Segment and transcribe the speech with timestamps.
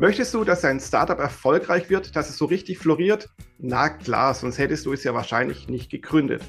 [0.00, 3.30] Möchtest du, dass dein Startup erfolgreich wird, dass es so richtig floriert?
[3.58, 6.40] Na klar, sonst hättest du es ja wahrscheinlich nicht gegründet.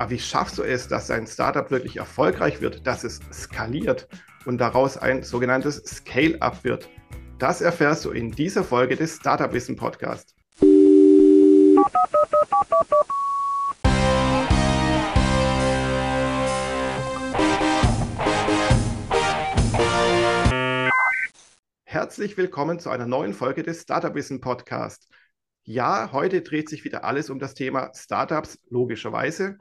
[0.00, 4.08] Aber wie schaffst du es, dass dein Startup wirklich erfolgreich wird, dass es skaliert
[4.44, 6.88] und daraus ein sogenanntes Scale-up wird?
[7.38, 10.34] Das erfährst du in dieser Folge des Startup Wissen Podcast.
[21.92, 25.08] Herzlich willkommen zu einer neuen Folge des Startup Wissen Podcast.
[25.64, 29.58] Ja, heute dreht sich wieder alles um das Thema Startups, logischerweise.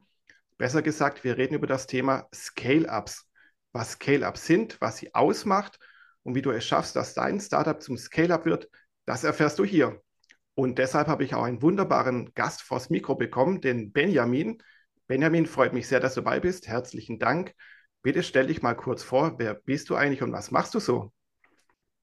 [0.59, 3.25] Besser gesagt, wir reden über das Thema Scale-Ups.
[3.71, 5.79] Was Scale-Ups sind, was sie ausmacht
[6.21, 8.69] und wie du es schaffst, dass dein Startup zum Scale-Up wird,
[9.07, 9.99] das erfährst du hier.
[10.53, 14.61] Und deshalb habe ich auch einen wunderbaren Gast vors Mikro bekommen, den Benjamin.
[15.07, 16.67] Benjamin, freut mich sehr, dass du dabei bist.
[16.67, 17.55] Herzlichen Dank.
[18.03, 21.11] Bitte stell dich mal kurz vor, wer bist du eigentlich und was machst du so?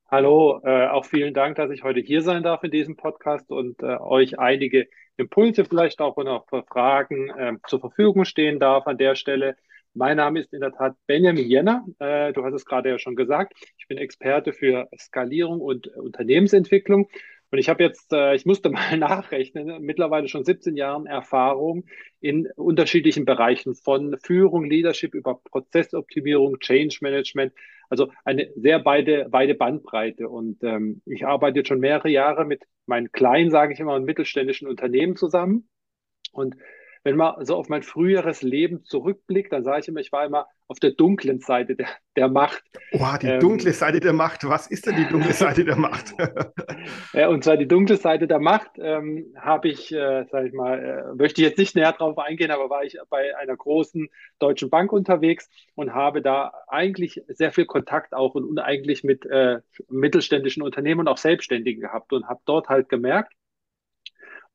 [0.08, 3.82] Hallo, äh, auch vielen Dank, dass ich heute hier sein darf in diesem Podcast und
[3.82, 8.98] äh, euch einige Impulse vielleicht auch und auch Fragen äh, zur Verfügung stehen darf an
[8.98, 9.56] der Stelle.
[9.94, 11.84] Mein Name ist in der Tat Benjamin Jenner.
[11.98, 13.54] Äh, du hast es gerade ja schon gesagt.
[13.78, 17.08] Ich bin Experte für Skalierung und Unternehmensentwicklung.
[17.50, 21.84] Und ich habe jetzt, äh, ich musste mal nachrechnen, mittlerweile schon 17 Jahren Erfahrung
[22.20, 27.52] in unterschiedlichen Bereichen von Führung, Leadership über Prozessoptimierung, Change Management,
[27.88, 30.28] also eine sehr beide, beide Bandbreite.
[30.28, 34.68] Und ähm, ich arbeite jetzt schon mehrere Jahre mit meinen kleinen, sage ich immer, mittelständischen
[34.68, 35.68] Unternehmen zusammen.
[36.32, 36.56] Und
[37.06, 40.48] wenn man so auf mein früheres Leben zurückblickt, dann sage ich immer, ich war immer
[40.66, 42.64] auf der dunklen Seite der, der Macht.
[42.90, 44.42] Boah, die ähm, dunkle Seite der Macht.
[44.48, 46.16] Was ist denn die dunkle Seite der Macht?
[47.12, 50.82] ja, und zwar die dunkle Seite der Macht ähm, habe ich, äh, sage ich mal,
[50.82, 54.08] äh, möchte ich jetzt nicht näher drauf eingehen, aber war ich bei einer großen
[54.40, 59.24] deutschen Bank unterwegs und habe da eigentlich sehr viel Kontakt auch und, und eigentlich mit
[59.26, 63.32] äh, mittelständischen Unternehmen und auch Selbstständigen gehabt und habe dort halt gemerkt,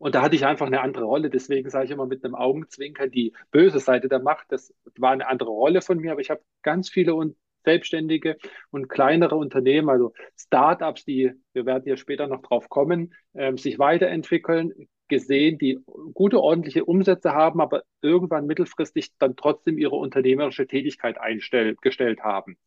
[0.01, 1.29] und da hatte ich einfach eine andere Rolle.
[1.29, 5.27] Deswegen sage ich immer mit einem Augenzwinkern, die böse Seite der Macht, das war eine
[5.27, 8.37] andere Rolle von mir, aber ich habe ganz viele und Selbstständige
[8.71, 13.77] und kleinere Unternehmen, also Startups, die, wir werden ja später noch drauf kommen, äh, sich
[13.77, 14.73] weiterentwickeln,
[15.07, 15.77] gesehen, die
[16.15, 22.57] gute, ordentliche Umsätze haben, aber irgendwann mittelfristig dann trotzdem ihre unternehmerische Tätigkeit eingestellt haben.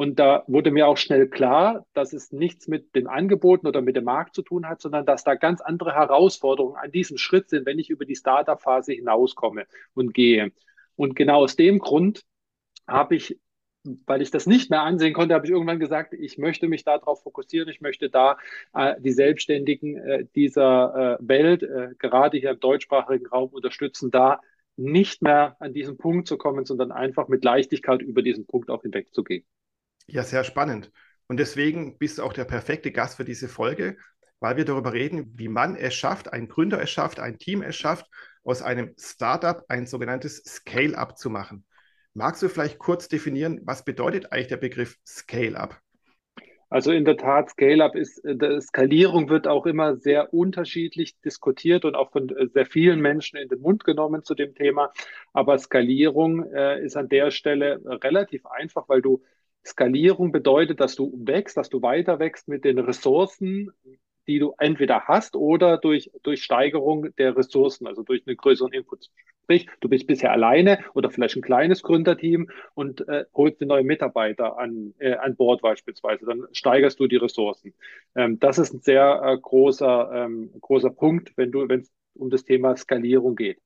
[0.00, 3.96] Und da wurde mir auch schnell klar, dass es nichts mit den Angeboten oder mit
[3.96, 7.66] dem Markt zu tun hat, sondern dass da ganz andere Herausforderungen an diesem Schritt sind,
[7.66, 10.52] wenn ich über die Startup-Phase hinauskomme und gehe.
[10.94, 12.22] Und genau aus dem Grund
[12.86, 13.40] habe ich,
[14.06, 17.24] weil ich das nicht mehr ansehen konnte, habe ich irgendwann gesagt, ich möchte mich darauf
[17.24, 18.38] fokussieren, ich möchte da
[18.74, 24.40] äh, die Selbstständigen äh, dieser äh, Welt, äh, gerade hier im deutschsprachigen Raum unterstützen, da
[24.76, 28.82] nicht mehr an diesen Punkt zu kommen, sondern einfach mit Leichtigkeit über diesen Punkt auch
[28.82, 29.44] hinwegzugehen.
[30.10, 30.90] Ja, sehr spannend.
[31.26, 33.98] Und deswegen bist du auch der perfekte Gast für diese Folge,
[34.40, 37.76] weil wir darüber reden, wie man es schafft, ein Gründer es schafft, ein Team es
[37.76, 38.06] schafft,
[38.42, 41.66] aus einem Startup ein sogenanntes Scale-up zu machen.
[42.14, 45.78] Magst du vielleicht kurz definieren, was bedeutet eigentlich der Begriff Scale-up?
[46.70, 51.94] Also in der Tat, Scale-up ist, äh, Skalierung wird auch immer sehr unterschiedlich diskutiert und
[51.94, 54.92] auch von äh, sehr vielen Menschen in den Mund genommen zu dem Thema.
[55.32, 59.22] Aber Skalierung äh, ist an der Stelle relativ einfach, weil du
[59.68, 63.70] Skalierung bedeutet, dass du wächst, dass du weiter wächst mit den Ressourcen,
[64.26, 69.08] die du entweder hast oder durch, durch Steigerung der Ressourcen, also durch einen größeren Input.
[69.44, 74.58] Sprich, du bist bisher alleine oder vielleicht ein kleines Gründerteam und äh, holst neue Mitarbeiter
[74.58, 76.26] an, äh, an Bord beispielsweise.
[76.26, 77.72] Dann steigerst du die Ressourcen.
[78.14, 82.28] Ähm, das ist ein sehr äh, großer, ähm, großer Punkt, wenn du, wenn es um
[82.28, 83.58] das Thema Skalierung geht.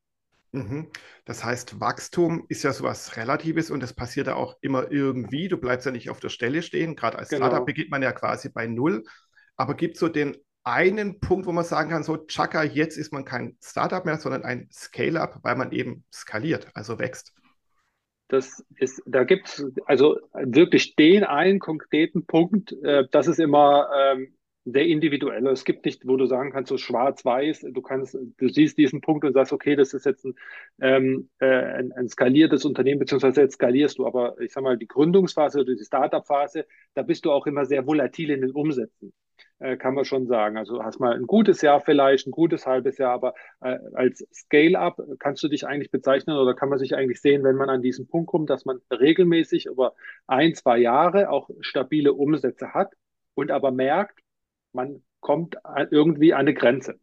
[0.52, 0.88] Mhm.
[1.24, 5.48] Das heißt, Wachstum ist ja sowas Relatives und das passiert ja auch immer irgendwie.
[5.48, 6.94] Du bleibst ja nicht auf der Stelle stehen.
[6.94, 7.46] Gerade als genau.
[7.46, 9.02] Startup beginnt man ja quasi bei Null.
[9.56, 13.12] Aber gibt es so den einen Punkt, wo man sagen kann, so, tschakka, jetzt ist
[13.12, 17.34] man kein Startup mehr, sondern ein Scale-up, weil man eben skaliert, also wächst.
[18.28, 23.90] Das ist, da gibt es also wirklich den einen konkreten Punkt, äh, das ist immer
[23.94, 24.34] ähm,
[24.64, 25.46] sehr individuell.
[25.48, 29.24] Es gibt nicht, wo du sagen kannst, so schwarz-weiß, du kannst, du siehst diesen Punkt
[29.24, 30.34] und sagst, okay, das ist jetzt ein,
[30.80, 34.86] ähm, äh, ein, ein skaliertes Unternehmen, beziehungsweise jetzt skalierst du, aber ich sag mal, die
[34.86, 39.12] Gründungsphase oder die Startup-Phase, da bist du auch immer sehr volatil in den Umsätzen,
[39.58, 40.56] äh, kann man schon sagen.
[40.56, 45.00] Also hast mal ein gutes Jahr vielleicht, ein gutes halbes Jahr, aber äh, als Scale-up
[45.18, 48.06] kannst du dich eigentlich bezeichnen oder kann man sich eigentlich sehen, wenn man an diesen
[48.06, 49.94] Punkt kommt, dass man regelmäßig über
[50.28, 52.92] ein, zwei Jahre auch stabile Umsätze hat
[53.34, 54.20] und aber merkt,
[54.72, 55.56] man kommt
[55.90, 56.98] irgendwie an eine Grenze.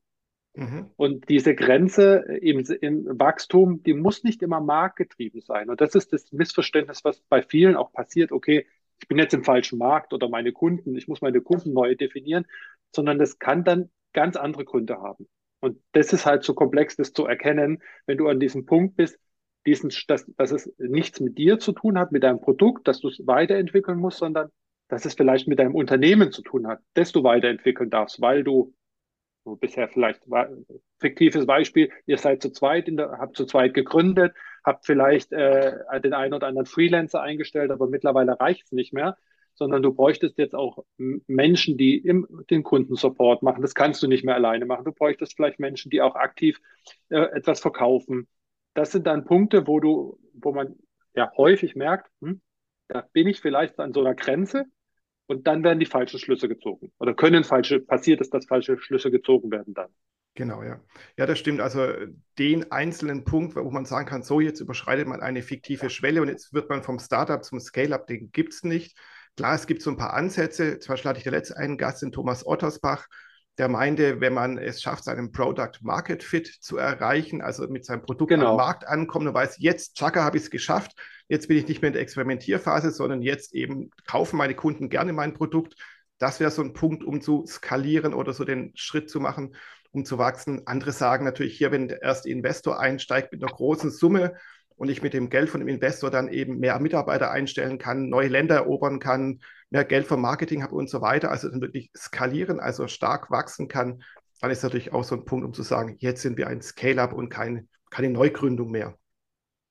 [0.56, 0.90] Mhm.
[0.96, 5.70] Und diese Grenze im, im, Wachstum, die muss nicht immer marktgetrieben sein.
[5.70, 8.32] Und das ist das Missverständnis, was bei vielen auch passiert.
[8.32, 8.66] Okay,
[9.00, 12.46] ich bin jetzt im falschen Markt oder meine Kunden, ich muss meine Kunden neu definieren,
[12.94, 15.28] sondern das kann dann ganz andere Gründe haben.
[15.62, 19.20] Und das ist halt so komplex, das zu erkennen, wenn du an diesem Punkt bist,
[19.66, 23.10] diesen, dass, dass es nichts mit dir zu tun hat, mit deinem Produkt, dass du
[23.10, 24.50] es weiterentwickeln musst, sondern
[24.90, 26.82] dass es vielleicht mit deinem Unternehmen zu tun hat,
[27.12, 28.74] du weiterentwickeln darfst, weil du
[29.46, 30.22] so bisher vielleicht
[31.00, 34.34] fiktives Beispiel, ihr seid zu zweit, in der, habt zu zweit gegründet,
[34.66, 39.18] habt vielleicht äh, den einen oder anderen Freelancer eingestellt, aber mittlerweile reicht es nicht mehr,
[39.54, 43.62] sondern du bräuchtest jetzt auch Menschen, die im, den Kundensupport machen.
[43.62, 44.86] Das kannst du nicht mehr alleine machen.
[44.86, 46.60] Du bräuchtest vielleicht Menschen, die auch aktiv
[47.10, 48.28] äh, etwas verkaufen.
[48.74, 50.76] Das sind dann Punkte, wo du, wo man
[51.16, 52.42] ja häufig merkt, hm,
[52.88, 54.66] da bin ich vielleicht an so einer Grenze,
[55.30, 56.92] und dann werden die falschen Schlüsse gezogen.
[56.98, 59.90] Oder können falsche, passiert es, dass falsche Schlüsse gezogen werden dann.
[60.34, 60.80] Genau, ja.
[61.18, 61.62] Ja, das stimmt.
[61.62, 61.86] Also
[62.38, 66.30] den einzelnen Punkt, wo man sagen kann, so jetzt überschreitet man eine fiktive Schwelle und
[66.30, 68.98] jetzt wird man vom Startup zum Scale-up, den gibt es nicht.
[69.36, 70.80] Klar, es gibt so ein paar Ansätze.
[70.80, 73.08] Zum Beispiel hatte ich der letzte einen Gast, den Thomas Ottersbach,
[73.60, 78.02] der meinte, wenn man es schafft, seinen Product Market Fit zu erreichen, also mit seinem
[78.02, 78.52] Produkt genau.
[78.52, 80.94] am Markt ankommen und weiß, jetzt, Chaka, habe ich es geschafft,
[81.30, 85.14] jetzt bin ich nicht mehr in der Experimentierphase, sondern jetzt eben kaufen meine Kunden gerne
[85.14, 85.76] mein Produkt.
[86.18, 89.56] Das wäre so ein Punkt, um zu skalieren oder so den Schritt zu machen,
[89.92, 90.68] um zu wachsen.
[90.68, 94.36] Andere sagen natürlich hier, wenn der erste Investor einsteigt mit einer großen Summe
[94.76, 98.28] und ich mit dem Geld von dem Investor dann eben mehr Mitarbeiter einstellen kann, neue
[98.28, 99.40] Länder erobern kann,
[99.70, 103.68] mehr Geld vom Marketing habe und so weiter, also dann wirklich skalieren, also stark wachsen
[103.68, 104.04] kann,
[104.42, 107.14] dann ist natürlich auch so ein Punkt, um zu sagen, jetzt sind wir ein Scale-up
[107.14, 108.98] und kein, keine Neugründung mehr.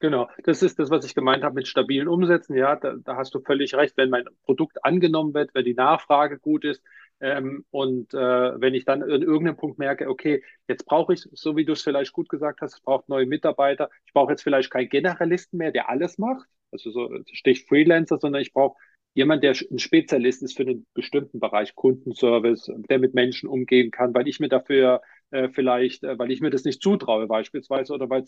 [0.00, 2.56] Genau, das ist das, was ich gemeint habe mit stabilen Umsätzen.
[2.56, 3.96] Ja, da, da hast du völlig recht.
[3.96, 6.80] Wenn mein Produkt angenommen wird, wenn die Nachfrage gut ist
[7.20, 8.16] ähm, und äh,
[8.60, 11.82] wenn ich dann in irgendeinem Punkt merke, okay, jetzt brauche ich, so wie du es
[11.82, 13.90] vielleicht gut gesagt hast, es braucht neue Mitarbeiter.
[14.06, 18.40] Ich brauche jetzt vielleicht keinen Generalisten mehr, der alles macht, also so Stich Freelancer, sondern
[18.42, 18.76] ich brauche
[19.14, 24.14] jemand, der ein Spezialist ist für einen bestimmten Bereich Kundenservice, der mit Menschen umgehen kann,
[24.14, 25.00] weil ich mir dafür
[25.32, 28.24] äh, vielleicht, äh, weil ich mir das nicht zutraue beispielsweise oder weil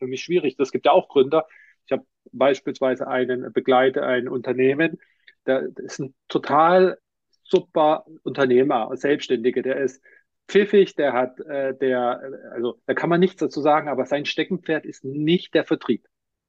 [0.00, 0.56] für mich schwierig.
[0.58, 1.46] Es gibt ja auch Gründer.
[1.86, 4.98] Ich habe beispielsweise einen begleite ein Unternehmen,
[5.46, 6.98] der, der ist ein total
[7.44, 10.02] super Unternehmer, Selbstständige, der ist
[10.48, 12.20] pfiffig, der hat, äh, der,
[12.52, 16.06] also da kann man nichts dazu sagen, aber sein Steckenpferd ist nicht der Vertrieb.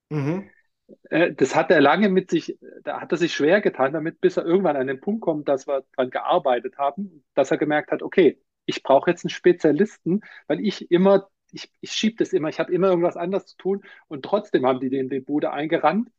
[0.10, 0.50] Mhm.
[1.10, 4.38] Äh, das hat er lange mit sich, da hat er sich schwer getan damit, bis
[4.38, 8.04] er irgendwann an den Punkt kommt, dass wir daran gearbeitet haben, dass er gemerkt hat,
[8.04, 12.60] okay, ich brauche jetzt einen Spezialisten, weil ich immer, ich, ich schiebe das immer, ich
[12.60, 16.10] habe immer irgendwas anderes zu tun und trotzdem haben die den die Bude eingerannt.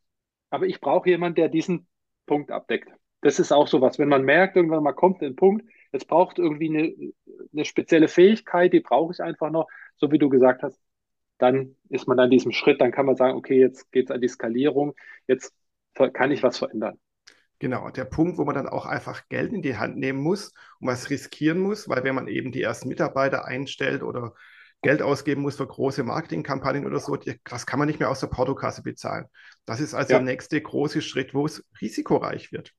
[0.49, 1.87] Aber ich brauche jemanden, der diesen
[2.25, 2.89] Punkt abdeckt.
[3.21, 6.39] Das ist auch so was, wenn man merkt, irgendwann mal kommt ein Punkt, jetzt braucht
[6.39, 7.13] irgendwie eine,
[7.53, 10.79] eine spezielle Fähigkeit, die brauche ich einfach noch, so wie du gesagt hast,
[11.37, 14.21] dann ist man an diesem Schritt, dann kann man sagen, okay, jetzt geht es an
[14.21, 14.93] die Skalierung,
[15.27, 15.53] jetzt
[16.13, 16.99] kann ich was verändern.
[17.59, 20.87] Genau, der Punkt, wo man dann auch einfach Geld in die Hand nehmen muss und
[20.87, 24.33] was riskieren muss, weil wenn man eben die ersten Mitarbeiter einstellt oder
[24.83, 28.27] Geld ausgeben muss für große Marketingkampagnen oder so, das kann man nicht mehr aus der
[28.27, 29.25] Portokasse bezahlen.
[29.65, 30.19] Das ist also ja.
[30.19, 32.73] der nächste große Schritt, wo es risikoreich wird.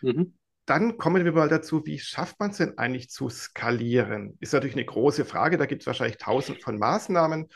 [0.00, 0.34] Mhm.
[0.64, 4.36] Dann kommen wir mal dazu, wie schafft man es denn eigentlich zu skalieren?
[4.40, 7.48] Ist natürlich eine große Frage, da gibt es wahrscheinlich tausend von Maßnahmen.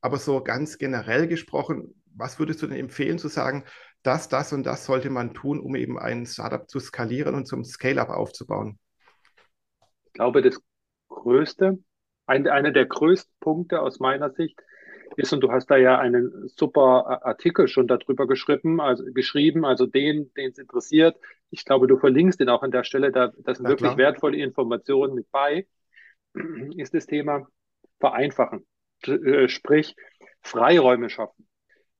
[0.00, 3.64] Aber so ganz generell gesprochen, was würdest du denn empfehlen zu sagen,
[4.02, 7.64] das, das und das sollte man tun, um eben ein Startup zu skalieren und zum
[7.64, 8.78] Scale-up aufzubauen?
[10.06, 10.60] Ich glaube, das
[11.08, 11.78] Größte,
[12.26, 14.60] ein, einer der größten Punkte aus meiner Sicht
[15.16, 19.86] ist, und du hast da ja einen super Artikel schon darüber geschrieben, also geschrieben, also
[19.86, 21.16] den, den es interessiert.
[21.50, 23.98] Ich glaube, du verlinkst den auch an der Stelle, da, da sind ja, wirklich klar.
[23.98, 25.66] wertvolle Informationen mit bei,
[26.76, 27.46] ist das Thema
[28.00, 28.66] Vereinfachen.
[29.06, 29.94] Äh, sprich
[30.42, 31.46] Freiräume schaffen.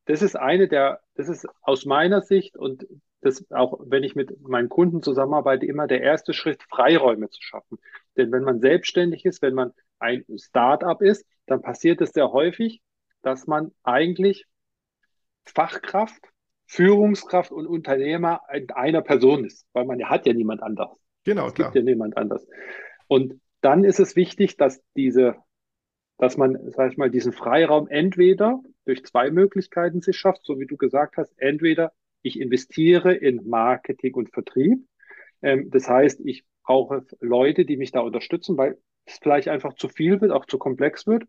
[0.06, 2.86] Das ist eine der, das ist aus meiner Sicht und
[3.20, 7.78] das auch, wenn ich mit meinen Kunden zusammenarbeite, immer der erste Schritt, Freiräume zu schaffen.
[8.16, 12.82] Denn wenn man selbstständig ist, wenn man ein Start-up ist, dann passiert es sehr häufig,
[13.22, 14.46] dass man eigentlich
[15.44, 16.30] Fachkraft,
[16.66, 20.90] Führungskraft und Unternehmer in einer Person ist, weil man ja hat ja niemand anders.
[21.24, 21.76] Genau, es gibt klar.
[21.76, 22.46] ja niemand anders.
[23.06, 25.36] Und dann ist es wichtig, dass diese
[26.18, 30.66] dass man, sag ich mal, diesen Freiraum entweder durch zwei Möglichkeiten sich schafft, so wie
[30.66, 34.86] du gesagt hast, entweder ich investiere in Marketing und Vertrieb.
[35.42, 39.88] Ähm, das heißt, ich brauche Leute, die mich da unterstützen, weil es vielleicht einfach zu
[39.88, 41.24] viel wird, auch zu komplex wird.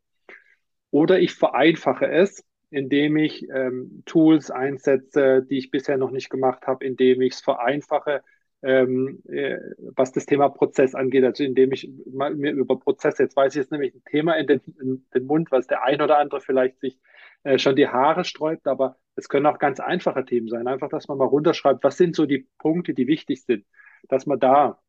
[0.91, 6.67] Oder ich vereinfache es, indem ich ähm, Tools einsetze, die ich bisher noch nicht gemacht
[6.67, 8.23] habe, indem ich es vereinfache,
[8.63, 9.57] ähm, äh,
[9.95, 13.59] was das Thema Prozess angeht, also indem ich mal, mir über Prozesse, jetzt weiß ich
[13.59, 16.79] jetzt nämlich ein Thema in den, in den Mund, was der ein oder andere vielleicht
[16.79, 16.99] sich
[17.43, 20.67] äh, schon die Haare sträubt, aber es können auch ganz einfache Themen sein.
[20.67, 23.65] Einfach, dass man mal runterschreibt, was sind so die Punkte, die wichtig sind,
[24.09, 24.79] dass man da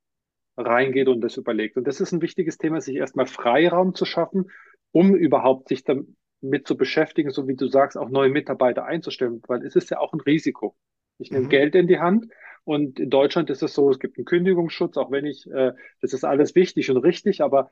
[0.58, 1.76] reingeht und das überlegt.
[1.76, 4.50] Und das ist ein wichtiges Thema, sich erstmal Freiraum zu schaffen,
[4.92, 9.64] um überhaupt sich damit zu beschäftigen, so wie du sagst, auch neue Mitarbeiter einzustellen, weil
[9.64, 10.76] es ist ja auch ein Risiko.
[11.18, 11.50] Ich nehme mhm.
[11.50, 12.26] Geld in die Hand
[12.64, 16.12] und in Deutschland ist es so, es gibt einen Kündigungsschutz, auch wenn ich, äh, das
[16.12, 17.70] ist alles wichtig und richtig, aber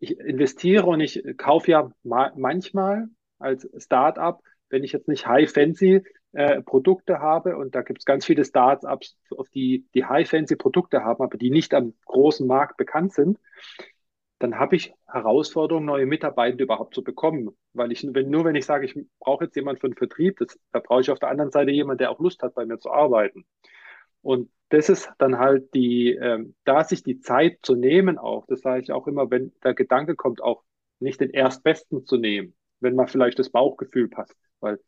[0.00, 6.02] ich investiere und ich kaufe ja ma manchmal als Start-up, wenn ich jetzt nicht high-fancy
[6.34, 9.16] äh, Produkte habe und da gibt es ganz viele Start-ups,
[9.54, 13.38] die, die high-fancy Produkte haben, aber die nicht am großen Markt bekannt sind,
[14.38, 17.50] dann habe ich Herausforderungen, neue Mitarbeiter überhaupt zu bekommen.
[17.72, 20.58] Weil ich, wenn, nur wenn ich sage, ich brauche jetzt jemanden für den Vertrieb, das,
[20.72, 22.90] da brauche ich auf der anderen Seite jemanden, der auch Lust hat, bei mir zu
[22.90, 23.46] arbeiten.
[24.22, 28.60] Und das ist dann halt die, ähm, da sich die Zeit zu nehmen auch, das
[28.60, 30.62] sage ich auch immer, wenn der Gedanke kommt, auch
[30.98, 34.34] nicht den Erstbesten zu nehmen, wenn man vielleicht das Bauchgefühl passt.
[34.60, 34.80] Weil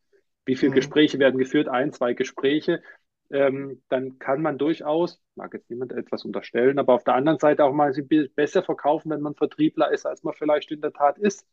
[0.47, 0.75] wie viele mhm.
[0.75, 1.67] Gespräche werden geführt?
[1.67, 2.81] Ein, zwei Gespräche.
[3.29, 7.65] Ähm, dann kann man durchaus, mag jetzt niemand etwas unterstellen, aber auf der anderen Seite
[7.65, 7.91] auch mal
[8.35, 11.45] besser verkaufen, wenn man Vertriebler ist, als man vielleicht in der Tat ist.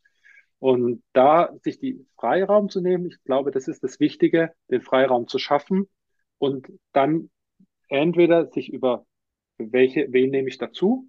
[0.61, 5.27] Und da sich die Freiraum zu nehmen, ich glaube, das ist das Wichtige, den Freiraum
[5.27, 5.89] zu schaffen
[6.39, 7.29] und dann
[7.89, 9.05] entweder sich über
[9.59, 11.09] welche, wen nehme ich dazu,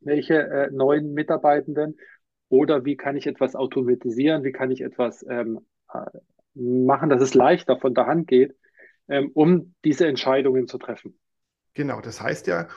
[0.00, 1.98] welche äh, neuen Mitarbeitenden
[2.48, 5.60] oder wie kann ich etwas automatisieren, wie kann ich etwas ähm,
[5.92, 6.06] äh,
[6.54, 8.56] machen, dass es leichter von der Hand geht,
[9.08, 11.18] ähm, um diese Entscheidungen zu treffen.
[11.74, 12.68] Genau, das heißt ja,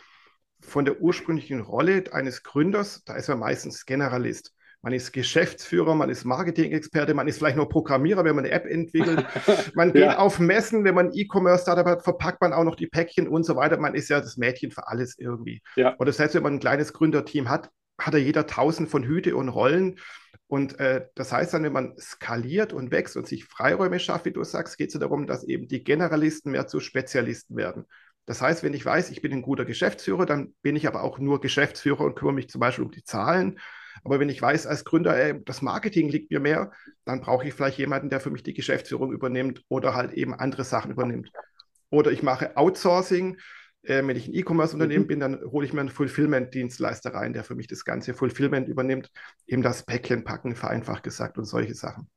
[0.59, 4.53] von der ursprünglichen Rolle eines Gründers, da ist er meistens Generalist.
[4.81, 8.65] Man ist Geschäftsführer, man ist Marketing-Experte, man ist vielleicht nur Programmierer, wenn man eine App
[8.65, 9.25] entwickelt.
[9.75, 10.17] Man geht ja.
[10.17, 13.77] auf Messen, wenn man E-Commerce-Startup hat, verpackt man auch noch die Päckchen und so weiter.
[13.77, 15.61] Man ist ja das Mädchen für alles irgendwie.
[15.77, 15.95] Ja.
[15.95, 17.69] Und das heißt, wenn man ein kleines Gründerteam hat,
[18.05, 19.99] hat er jeder tausend von Hüte und Rollen.
[20.47, 24.31] Und äh, das heißt dann, wenn man skaliert und wächst und sich Freiräume schafft, wie
[24.31, 27.85] du sagst, geht es ja darum, dass eben die Generalisten mehr zu Spezialisten werden.
[28.25, 31.19] Das heißt, wenn ich weiß, ich bin ein guter Geschäftsführer, dann bin ich aber auch
[31.19, 33.59] nur Geschäftsführer und kümmere mich zum Beispiel um die Zahlen
[34.03, 36.71] aber wenn ich weiß als Gründer, ey, das Marketing liegt mir mehr,
[37.05, 40.63] dann brauche ich vielleicht jemanden, der für mich die Geschäftsführung übernimmt oder halt eben andere
[40.63, 41.31] Sachen übernimmt.
[41.89, 43.37] Oder ich mache Outsourcing.
[43.83, 45.07] Äh, wenn ich ein E-Commerce-Unternehmen mhm.
[45.07, 49.11] bin, dann hole ich mir einen Fulfillment-Dienstleister rein, der für mich das ganze Fulfillment übernimmt,
[49.45, 52.09] eben das Päckchen packen, vereinfacht gesagt und solche Sachen.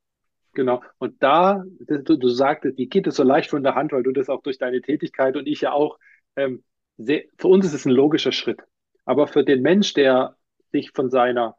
[0.55, 0.83] Genau.
[0.99, 4.13] Und da, du, du sagtest, die geht es so leicht von der Hand, weil du
[4.13, 5.99] das auch durch deine Tätigkeit und ich ja auch,
[6.37, 6.65] ähm,
[6.97, 8.63] sehr, für uns ist es ein logischer Schritt.
[9.05, 10.37] Aber für den Mensch, der
[10.73, 11.57] sich von seiner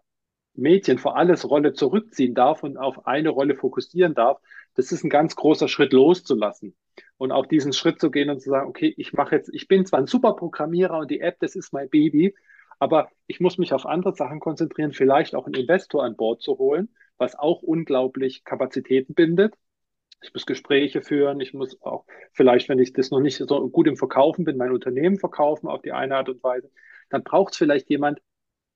[0.55, 4.39] Mädchen vor alles Rolle zurückziehen darf und auf eine Rolle fokussieren darf,
[4.73, 6.75] das ist ein ganz großer Schritt loszulassen.
[7.17, 9.85] Und auch diesen Schritt zu gehen und zu sagen, okay, ich mache jetzt, ich bin
[9.85, 12.35] zwar ein super Programmierer und die App, das ist mein Baby,
[12.79, 16.59] aber ich muss mich auf andere Sachen konzentrieren, vielleicht auch einen Investor an Bord zu
[16.59, 19.55] holen, was auch unglaublich Kapazitäten bindet.
[20.21, 23.87] Ich muss Gespräche führen, ich muss auch vielleicht, wenn ich das noch nicht so gut
[23.87, 26.69] im Verkaufen bin, mein Unternehmen verkaufen auf die eine Art und Weise,
[27.09, 28.19] dann braucht es vielleicht jemand,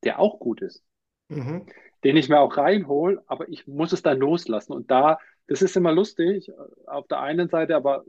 [0.04, 0.84] der auch gut ist
[1.32, 1.66] mhm.
[2.04, 4.74] den ich mir auch reinhole, aber ich muss es dann loslassen.
[4.74, 5.20] Und da,
[5.52, 6.50] das ist immer lustig,
[6.86, 8.06] auf der einen Seite, aber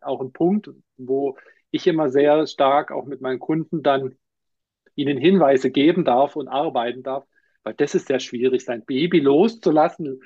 [0.00, 1.36] auch ein Punkt, wo
[1.72, 4.14] ich immer sehr stark auch mit meinen Kunden dann
[4.94, 7.24] ihnen Hinweise geben darf und arbeiten darf,
[7.64, 10.22] weil das ist sehr schwierig, sein Baby loszulassen.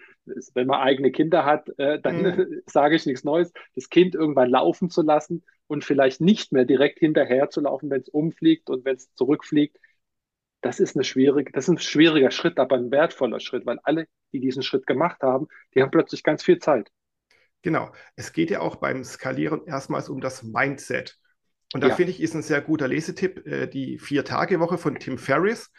[0.52, 2.62] Wenn man eigene Kinder hat, äh, dann mhm.
[2.66, 6.98] sage ich nichts Neues, das Kind irgendwann laufen zu lassen und vielleicht nicht mehr direkt
[6.98, 9.78] hinterher zu laufen, wenn es umfliegt und wenn es zurückfliegt
[10.60, 14.06] das ist eine schwierige, das ist ein schwieriger Schritt, aber ein wertvoller Schritt, weil alle,
[14.32, 16.90] die diesen Schritt gemacht haben, die haben plötzlich ganz viel Zeit.
[17.62, 17.90] Genau.
[18.16, 21.18] Es geht ja auch beim Skalieren erstmals um das Mindset.
[21.74, 21.94] Und da ja.
[21.94, 25.70] finde ich, ist ein sehr guter Lesetipp äh, die Vier-Tage-Woche von Tim Ferriss.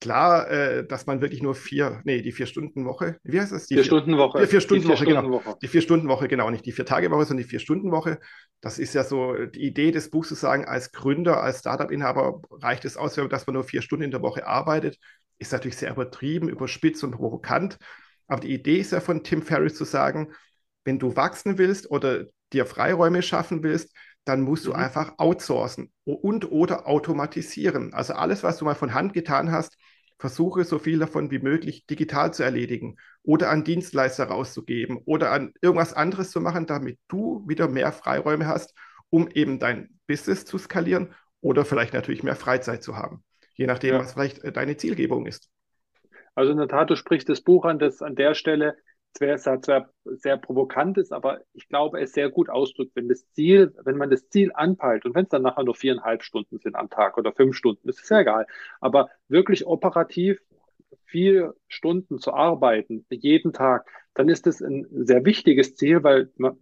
[0.00, 3.66] Klar, äh, dass man wirklich nur vier, nee, die Vier-Stunden-Woche, wie heißt das?
[3.66, 4.40] Die Vier-Stunden-Woche.
[4.40, 5.42] Die Vier-Stunden-Woche, genau.
[5.60, 8.18] Die Vier-Stunden-Woche, genau, nicht die Vier-Tage-Woche, sondern die Vier-Stunden-Woche.
[8.62, 12.86] Das ist ja so die Idee des Buchs zu sagen, als Gründer, als Startup-Inhaber reicht
[12.86, 14.96] es aus, dass man nur vier Stunden in der Woche arbeitet.
[15.38, 17.76] Ist natürlich sehr übertrieben, überspitzt und provokant.
[18.26, 20.32] Aber die Idee ist ja von Tim Ferriss zu sagen,
[20.84, 24.76] wenn du wachsen willst oder dir Freiräume schaffen willst, dann musst du mhm.
[24.76, 27.92] einfach outsourcen und oder automatisieren.
[27.92, 29.76] Also alles, was du mal von Hand getan hast,
[30.20, 35.54] versuche so viel davon wie möglich digital zu erledigen oder an Dienstleister rauszugeben oder an
[35.62, 38.74] irgendwas anderes zu machen, damit du wieder mehr Freiräume hast,
[39.08, 43.24] um eben dein Business zu skalieren oder vielleicht natürlich mehr Freizeit zu haben,
[43.54, 44.00] je nachdem, ja.
[44.00, 45.48] was vielleicht äh, deine Zielgebung ist.
[46.34, 48.76] Also in der Tat, du sprichst das Buch an, das an der Stelle
[49.14, 53.74] zwar, zwar sehr provokant ist, aber ich glaube, es sehr gut ausdrückt, wenn das Ziel,
[53.84, 56.90] wenn man das Ziel anpeilt und wenn es dann nachher nur viereinhalb Stunden sind am
[56.90, 58.46] Tag oder fünf Stunden, ist es ja egal.
[58.80, 60.40] Aber wirklich operativ
[61.06, 66.56] vier Stunden zu arbeiten, jeden Tag, dann ist das ein sehr wichtiges Ziel, weil man,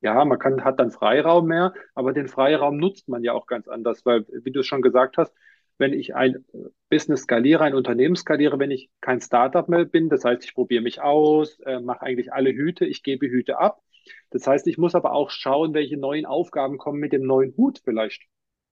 [0.00, 3.68] ja, man kann, hat dann Freiraum mehr, aber den Freiraum nutzt man ja auch ganz
[3.68, 5.34] anders, weil, wie du es schon gesagt hast,
[5.80, 6.44] wenn ich ein
[6.90, 10.82] Business skaliere, ein Unternehmen skaliere, wenn ich kein Startup mehr bin, das heißt, ich probiere
[10.82, 13.82] mich aus, äh, mache eigentlich alle Hüte, ich gebe Hüte ab.
[14.28, 17.80] Das heißt, ich muss aber auch schauen, welche neuen Aufgaben kommen mit dem neuen Hut
[17.82, 18.24] vielleicht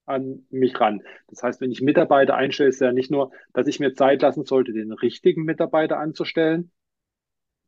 [0.05, 1.03] an mich ran.
[1.29, 4.45] Das heißt, wenn ich Mitarbeiter einstelle, ist ja nicht nur, dass ich mir Zeit lassen
[4.45, 6.71] sollte, den richtigen Mitarbeiter anzustellen.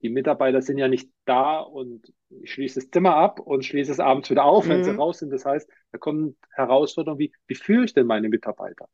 [0.02, 4.00] Die Mitarbeiter sind ja nicht da und ich schließe das Zimmer ab und schließe es
[4.00, 5.00] abends wieder auf, wenn sie mhm.
[5.00, 5.30] raus sind.
[5.30, 8.88] Das heißt, da kommen Herausforderungen wie, wie führe ich denn meine Mitarbeiter?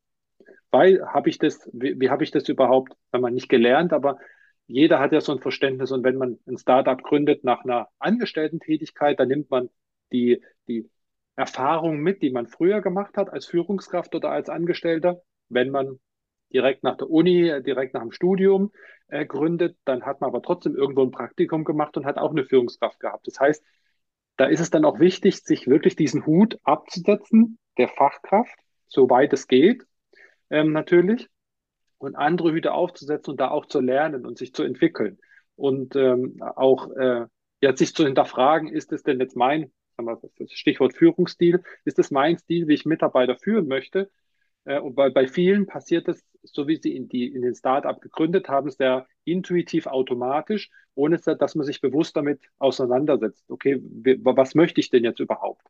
[0.71, 4.19] Weil habe ich das, wie, wie habe ich das überhaupt, wenn man nicht gelernt, aber
[4.67, 9.19] jeder hat ja so ein Verständnis und wenn man ein Startup gründet nach einer Angestellten-Tätigkeit,
[9.21, 9.71] dann nimmt man
[10.13, 10.91] die, die
[11.37, 15.23] Erfahrungen mit, die man früher gemacht hat als Führungskraft oder als Angestellter.
[15.49, 16.01] Wenn man
[16.53, 18.73] direkt nach der Uni, direkt nach dem Studium
[19.09, 22.45] äh, gründet, dann hat man aber trotzdem irgendwo ein Praktikum gemacht und hat auch eine
[22.45, 23.27] Führungskraft gehabt.
[23.27, 23.65] Das heißt,
[24.37, 28.59] da ist es dann auch wichtig, sich wirklich diesen Hut abzusetzen, der Fachkraft,
[28.89, 29.87] soweit es geht,
[30.50, 31.29] ähm, natürlich,
[31.99, 35.19] und andere Hüte aufzusetzen und da auch zu lernen und sich zu entwickeln
[35.57, 37.26] und ähm, auch äh,
[37.62, 39.73] ja, sich zu hinterfragen, ist es denn jetzt mein
[40.50, 44.11] Stichwort Führungsstil, ist es mein Stil, wie ich Mitarbeiter führen möchte.
[44.65, 47.99] Äh, und bei, bei vielen passiert das, so wie sie in, die, in den Startup
[48.00, 53.45] gegründet haben, sehr intuitiv automatisch, ohne dass man sich bewusst damit auseinandersetzt.
[53.49, 55.62] Okay, was möchte ich denn jetzt überhaupt?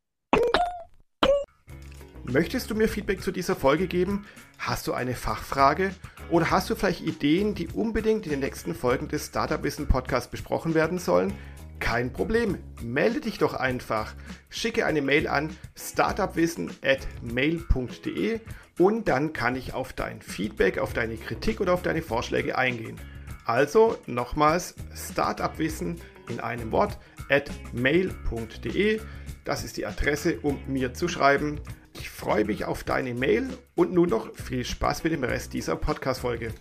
[2.29, 4.27] Möchtest du mir Feedback zu dieser Folge geben?
[4.59, 5.95] Hast du eine Fachfrage?
[6.29, 10.29] Oder hast du vielleicht Ideen, die unbedingt in den nächsten Folgen des Startup Wissen Podcasts
[10.29, 11.33] besprochen werden sollen?
[11.79, 14.13] Kein Problem, melde dich doch einfach.
[14.49, 18.41] Schicke eine Mail an startupwissen@mail.de
[18.79, 22.97] und dann kann ich auf dein Feedback, auf deine Kritik oder auf deine Vorschläge eingehen.
[23.45, 29.01] Also nochmals startupwissen in einem Wort at mail.de.
[29.45, 31.61] Das ist die Adresse, um mir zu schreiben.
[31.99, 35.77] Ich freue mich auf deine Mail und nun noch viel Spaß mit dem Rest dieser
[35.77, 36.53] Podcast-Folge.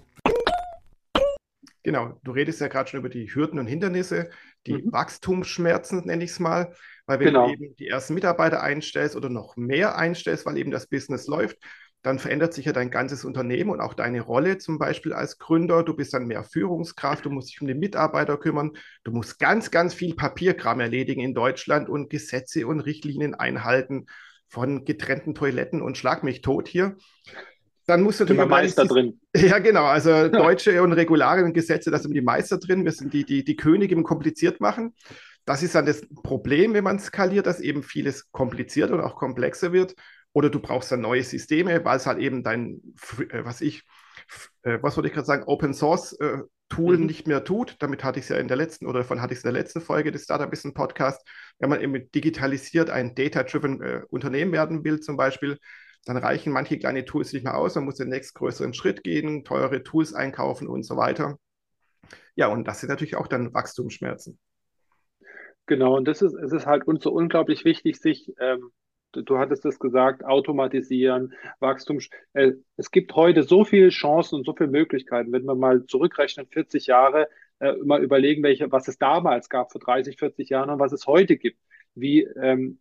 [1.84, 4.30] Genau, du redest ja gerade schon über die Hürden und Hindernisse,
[4.66, 4.92] die mhm.
[4.94, 6.74] Wachstumsschmerzen, nenne ich es mal,
[7.06, 7.48] weil wenn genau.
[7.48, 11.58] du eben die ersten Mitarbeiter einstellst oder noch mehr einstellst, weil eben das Business läuft,
[12.02, 15.84] dann verändert sich ja dein ganzes Unternehmen und auch deine Rolle zum Beispiel als Gründer.
[15.84, 18.72] Du bist dann mehr Führungskraft, du musst dich um die Mitarbeiter kümmern,
[19.04, 24.06] du musst ganz, ganz viel Papierkram erledigen in Deutschland und Gesetze und Richtlinien einhalten
[24.48, 26.96] von getrennten Toiletten und schlag mich tot hier.
[27.88, 28.42] Dann musst du natürlich.
[28.42, 29.20] Immer Meister drin.
[29.36, 29.84] Ja, genau.
[29.84, 32.86] Also deutsche und Regularien und Gesetze, da sind die Meister drin.
[32.86, 34.96] Wir sind die, die, die Könige im kompliziert machen.
[35.46, 39.72] Das ist dann das Problem, wenn man skaliert, dass eben vieles komplizierter und auch komplexer
[39.72, 39.96] wird.
[40.34, 42.82] Oder du brauchst dann neue Systeme, weil es halt eben dein,
[43.30, 43.84] äh, was ich,
[44.64, 47.06] äh, was wollte ich gerade sagen, Open Source äh, Tool mhm.
[47.06, 47.76] nicht mehr tut.
[47.80, 49.62] Damit hatte ich es ja in der letzten oder davon hatte ich es in der
[49.62, 51.28] letzten Folge des Startup Business Podcast.
[51.60, 55.58] Wenn man eben digitalisiert ein Data-Driven äh, Unternehmen werden will, zum Beispiel,
[56.06, 59.84] dann reichen manche kleine Tools nicht mehr aus, man muss den nächstgrößeren Schritt gehen, teure
[59.84, 61.38] Tools einkaufen und so weiter.
[62.36, 64.38] Ja, und das sind natürlich auch dann Wachstumsschmerzen.
[65.66, 68.70] Genau, und das ist, es ist halt so unglaublich wichtig, sich, ähm,
[69.24, 72.00] du, hattest es gesagt, automatisieren, Wachstum.
[72.34, 75.32] Äh, es gibt heute so viele Chancen und so viele Möglichkeiten.
[75.32, 77.28] Wenn wir mal zurückrechnen, 40 Jahre,
[77.60, 81.08] äh, mal überlegen, welche, was es damals gab, vor 30, 40 Jahren und was es
[81.08, 81.60] heute gibt
[81.96, 82.80] wie ähm,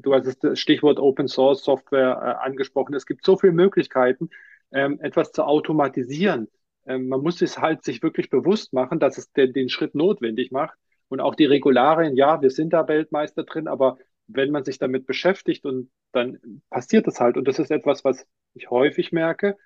[0.00, 2.94] du hast das Stichwort Open Source Software äh, angesprochen.
[2.94, 4.30] Es gibt so viele Möglichkeiten,
[4.72, 6.48] ähm, etwas zu automatisieren.
[6.86, 10.52] Ähm, man muss es halt sich wirklich bewusst machen, dass es den, den Schritt notwendig
[10.52, 10.78] macht.
[11.08, 15.06] Und auch die Regularien, ja, wir sind da Weltmeister drin, aber wenn man sich damit
[15.06, 17.36] beschäftigt und dann passiert es halt.
[17.36, 19.56] Und das ist etwas, was ich häufig merke,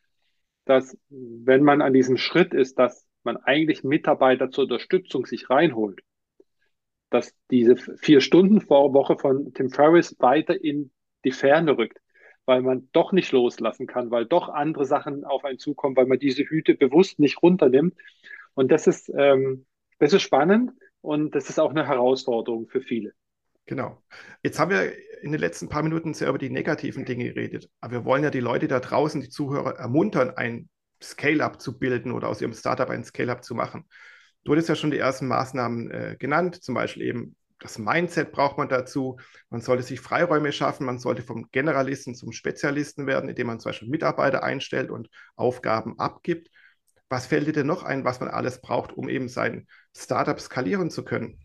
[0.64, 6.00] dass wenn man an diesem Schritt ist, dass man eigentlich Mitarbeiter zur Unterstützung sich reinholt,
[7.10, 10.90] dass diese vier Stunden vor Woche von Tim Ferriss weiter in
[11.24, 11.98] die Ferne rückt,
[12.44, 16.18] weil man doch nicht loslassen kann, weil doch andere Sachen auf einen zukommen, weil man
[16.18, 17.94] diese Hüte bewusst nicht runternimmt.
[18.54, 19.66] Und das ist, ähm,
[19.98, 23.14] das ist spannend und das ist auch eine Herausforderung für viele.
[23.68, 24.02] Genau.
[24.42, 27.68] Jetzt haben wir in den letzten paar Minuten sehr über die negativen Dinge geredet.
[27.80, 30.70] Aber wir wollen ja die Leute da draußen, die Zuhörer, ermuntern, ein
[31.02, 33.84] Scale-up zu bilden oder aus ihrem Startup ein Scale-up zu machen.
[34.44, 38.56] Du hattest ja schon die ersten Maßnahmen äh, genannt, zum Beispiel eben das Mindset braucht
[38.56, 39.18] man dazu.
[39.50, 43.70] Man sollte sich Freiräume schaffen, man sollte vom Generalisten zum Spezialisten werden, indem man zum
[43.70, 46.48] Beispiel Mitarbeiter einstellt und Aufgaben abgibt.
[47.10, 50.88] Was fällt dir denn noch ein, was man alles braucht, um eben sein Startup skalieren
[50.88, 51.38] zu können?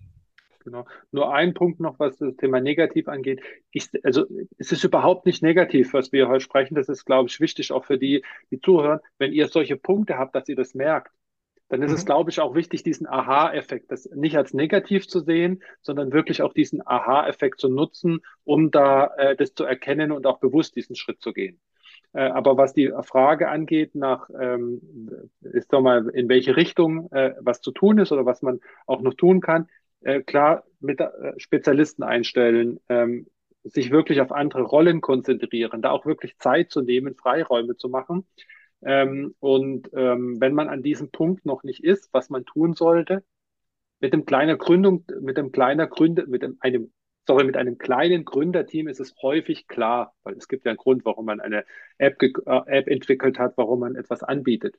[0.63, 0.85] Genau.
[1.11, 3.41] Nur ein Punkt noch, was das Thema negativ angeht.
[3.71, 4.25] Ich, also
[4.57, 6.75] es ist überhaupt nicht negativ, was wir heute sprechen.
[6.75, 8.99] Das ist, glaube ich, wichtig auch für die, die zuhören.
[9.17, 11.11] Wenn ihr solche Punkte habt, dass ihr das merkt,
[11.69, 11.95] dann ist mhm.
[11.95, 16.41] es, glaube ich, auch wichtig, diesen Aha-Effekt, das nicht als negativ zu sehen, sondern wirklich
[16.41, 20.95] auch diesen Aha-Effekt zu nutzen, um da äh, das zu erkennen und auch bewusst diesen
[20.95, 21.59] Schritt zu gehen.
[22.13, 24.81] Äh, aber was die Frage angeht, nach ähm,
[25.41, 29.01] ist doch mal in welche Richtung äh, was zu tun ist oder was man auch
[29.01, 29.67] noch tun kann,
[30.03, 33.27] äh, klar mit äh, Spezialisten einstellen, ähm,
[33.63, 38.27] sich wirklich auf andere Rollen konzentrieren, da auch wirklich Zeit zu nehmen, Freiräume zu machen.
[38.81, 43.23] Ähm, und ähm, wenn man an diesem Punkt noch nicht ist, was man tun sollte,
[43.99, 46.91] mit dem kleiner Gründung, mit dem kleiner Gründer, mit dem, einem,
[47.25, 51.05] sorry, mit einem kleinen Gründerteam ist es häufig klar, weil es gibt ja einen Grund,
[51.05, 51.63] warum man eine
[51.97, 54.75] App, äh, App entwickelt hat, warum man etwas anbietet.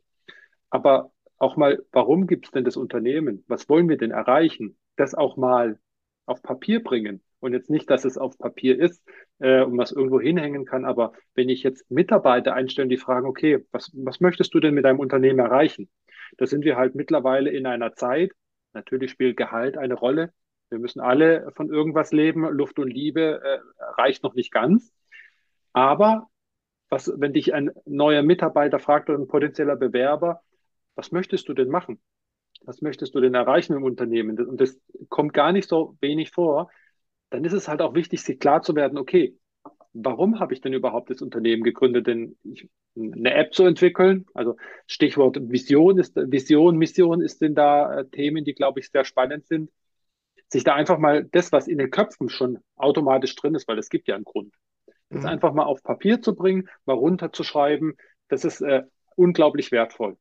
[0.68, 3.44] Aber auch mal, warum gibt es denn das Unternehmen?
[3.48, 4.76] Was wollen wir denn erreichen?
[4.96, 5.78] Das auch mal
[6.26, 9.02] auf Papier bringen und jetzt nicht, dass es auf Papier ist
[9.38, 13.64] äh, und was irgendwo hinhängen kann, aber wenn ich jetzt Mitarbeiter einstelle, die fragen, okay,
[13.70, 15.90] was, was möchtest du denn mit deinem Unternehmen erreichen?
[16.38, 18.32] Da sind wir halt mittlerweile in einer Zeit,
[18.72, 20.32] natürlich spielt Gehalt eine Rolle.
[20.70, 22.48] Wir müssen alle von irgendwas leben.
[22.48, 23.58] Luft und Liebe äh,
[24.00, 24.92] reicht noch nicht ganz.
[25.72, 26.28] Aber
[26.88, 30.40] was, wenn dich ein neuer Mitarbeiter fragt oder ein potenzieller Bewerber,
[30.94, 32.00] was möchtest du denn machen?
[32.64, 34.38] Was möchtest du denn erreichen im Unternehmen?
[34.38, 36.70] Und das kommt gar nicht so wenig vor,
[37.30, 39.36] dann ist es halt auch wichtig, sich klar zu werden, okay,
[39.92, 42.06] warum habe ich denn überhaupt das Unternehmen gegründet?
[42.06, 48.00] Denn ich, eine App zu entwickeln, also Stichwort Vision ist Vision, Mission ist denn da
[48.00, 49.70] äh, Themen, die, glaube ich, sehr spannend sind.
[50.48, 53.88] Sich da einfach mal das, was in den Köpfen schon automatisch drin ist, weil es
[53.88, 54.54] gibt ja einen Grund,
[55.08, 55.28] das mhm.
[55.28, 57.96] einfach mal auf Papier zu bringen, mal runterzuschreiben,
[58.28, 58.82] das ist äh,
[59.16, 60.16] unglaublich wertvoll.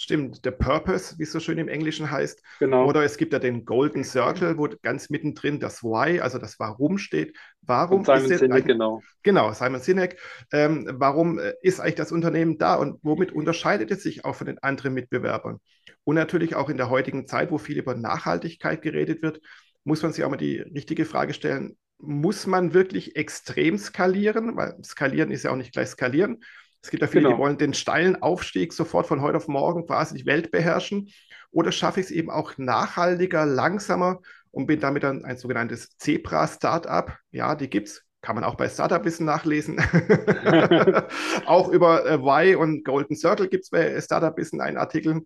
[0.00, 2.40] Stimmt, der Purpose, wie es so schön im Englischen heißt.
[2.60, 2.86] Genau.
[2.86, 6.98] Oder es gibt ja den Golden Circle, wo ganz mittendrin das Why, also das Warum
[6.98, 7.36] steht.
[7.62, 9.02] Warum Und Simon ist Sinek, genau.
[9.24, 10.20] Genau, Simon Sinek.
[10.52, 14.46] Ähm, warum äh, ist eigentlich das Unternehmen da und womit unterscheidet es sich auch von
[14.46, 15.58] den anderen Mitbewerbern?
[16.04, 19.40] Und natürlich auch in der heutigen Zeit, wo viel über Nachhaltigkeit geredet wird,
[19.82, 24.56] muss man sich auch mal die richtige Frage stellen, muss man wirklich extrem skalieren?
[24.56, 26.38] Weil skalieren ist ja auch nicht gleich skalieren
[26.82, 27.36] es gibt ja viele, genau.
[27.36, 31.10] die wollen den steilen Aufstieg sofort von heute auf morgen quasi die Welt beherrschen.
[31.50, 37.16] Oder schaffe ich es eben auch nachhaltiger, langsamer und bin damit dann ein sogenanntes Zebra-Startup.
[37.30, 38.04] Ja, die gibt es.
[38.20, 39.78] Kann man auch bei Startup Wissen nachlesen.
[41.46, 45.22] auch über äh, Y und Golden Circle gibt es bei Startup Wissen einen Artikel.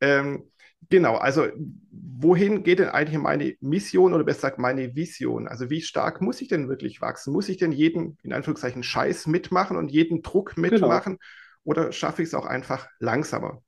[0.00, 0.50] Ähm,
[0.88, 1.46] Genau, also
[1.90, 5.46] wohin geht denn eigentlich meine Mission oder besser gesagt meine Vision?
[5.46, 7.32] Also wie stark muss ich denn wirklich wachsen?
[7.32, 10.70] Muss ich denn jeden, in Anführungszeichen, Scheiß mitmachen und jeden Druck genau.
[10.70, 11.12] mitmachen?
[11.14, 11.24] Genau.
[11.64, 13.62] Oder schaffe ich es auch einfach langsamer?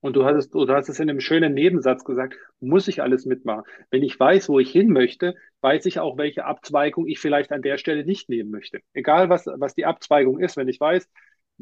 [0.00, 3.62] Und du hast, du hast es in einem schönen Nebensatz gesagt, muss ich alles mitmachen.
[3.90, 7.62] Wenn ich weiß, wo ich hin möchte, weiß ich auch, welche Abzweigung ich vielleicht an
[7.62, 8.80] der Stelle nicht nehmen möchte.
[8.94, 11.08] Egal, was, was die Abzweigung ist, wenn ich weiß,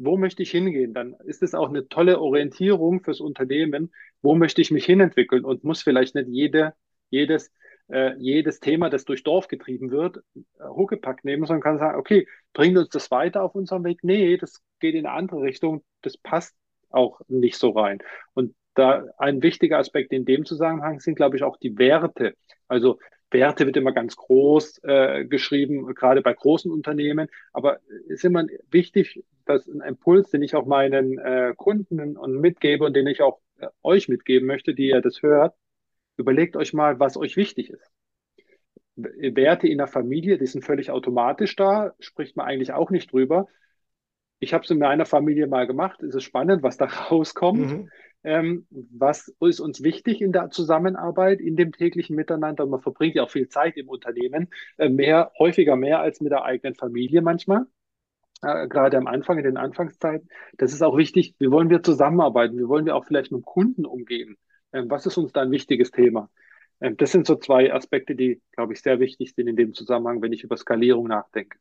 [0.03, 4.61] wo möchte ich hingehen, dann ist es auch eine tolle Orientierung fürs Unternehmen, wo möchte
[4.61, 6.73] ich mich hinentwickeln und muss vielleicht nicht jede,
[7.09, 7.51] jedes,
[7.87, 12.27] äh, jedes Thema, das durch Dorf getrieben wird, äh, Huckepack nehmen, sondern kann sagen, okay,
[12.53, 14.03] bringt uns das weiter auf unserem Weg?
[14.03, 16.55] Nee, das geht in eine andere Richtung, das passt
[16.89, 17.99] auch nicht so rein.
[18.33, 22.35] Und da ein wichtiger Aspekt in dem Zusammenhang sind, glaube ich, auch die Werte.
[22.67, 22.99] Also
[23.31, 27.29] Werte wird immer ganz groß äh, geschrieben, gerade bei großen Unternehmen.
[27.53, 32.39] Aber es ist immer wichtig, dass ein Impuls, den ich auch meinen äh, Kunden und
[32.39, 35.55] mitgebe und den ich auch äh, euch mitgeben möchte, die ihr das hört,
[36.17, 37.91] überlegt euch mal, was euch wichtig ist.
[38.95, 43.47] Werte in der Familie, die sind völlig automatisch da, spricht man eigentlich auch nicht drüber.
[44.39, 46.03] Ich habe es in meiner Familie mal gemacht.
[46.03, 47.71] Es ist spannend, was da rauskommt.
[47.71, 47.89] Mhm.
[48.23, 52.65] Ähm, was ist uns wichtig in der Zusammenarbeit, in dem täglichen Miteinander?
[52.65, 56.43] Man verbringt ja auch viel Zeit im Unternehmen, äh, mehr, häufiger mehr als mit der
[56.43, 57.65] eigenen Familie manchmal
[58.41, 60.29] äh, gerade am Anfang, in den Anfangszeiten.
[60.57, 61.35] Das ist auch wichtig.
[61.39, 62.57] Wie wollen wir zusammenarbeiten?
[62.57, 64.37] Wie wollen wir auch vielleicht mit Kunden umgehen?
[64.73, 66.29] Ähm, was ist uns da ein wichtiges Thema?
[66.79, 70.21] Ähm, das sind so zwei Aspekte, die, glaube ich, sehr wichtig sind in dem Zusammenhang,
[70.21, 71.57] wenn ich über Skalierung nachdenke.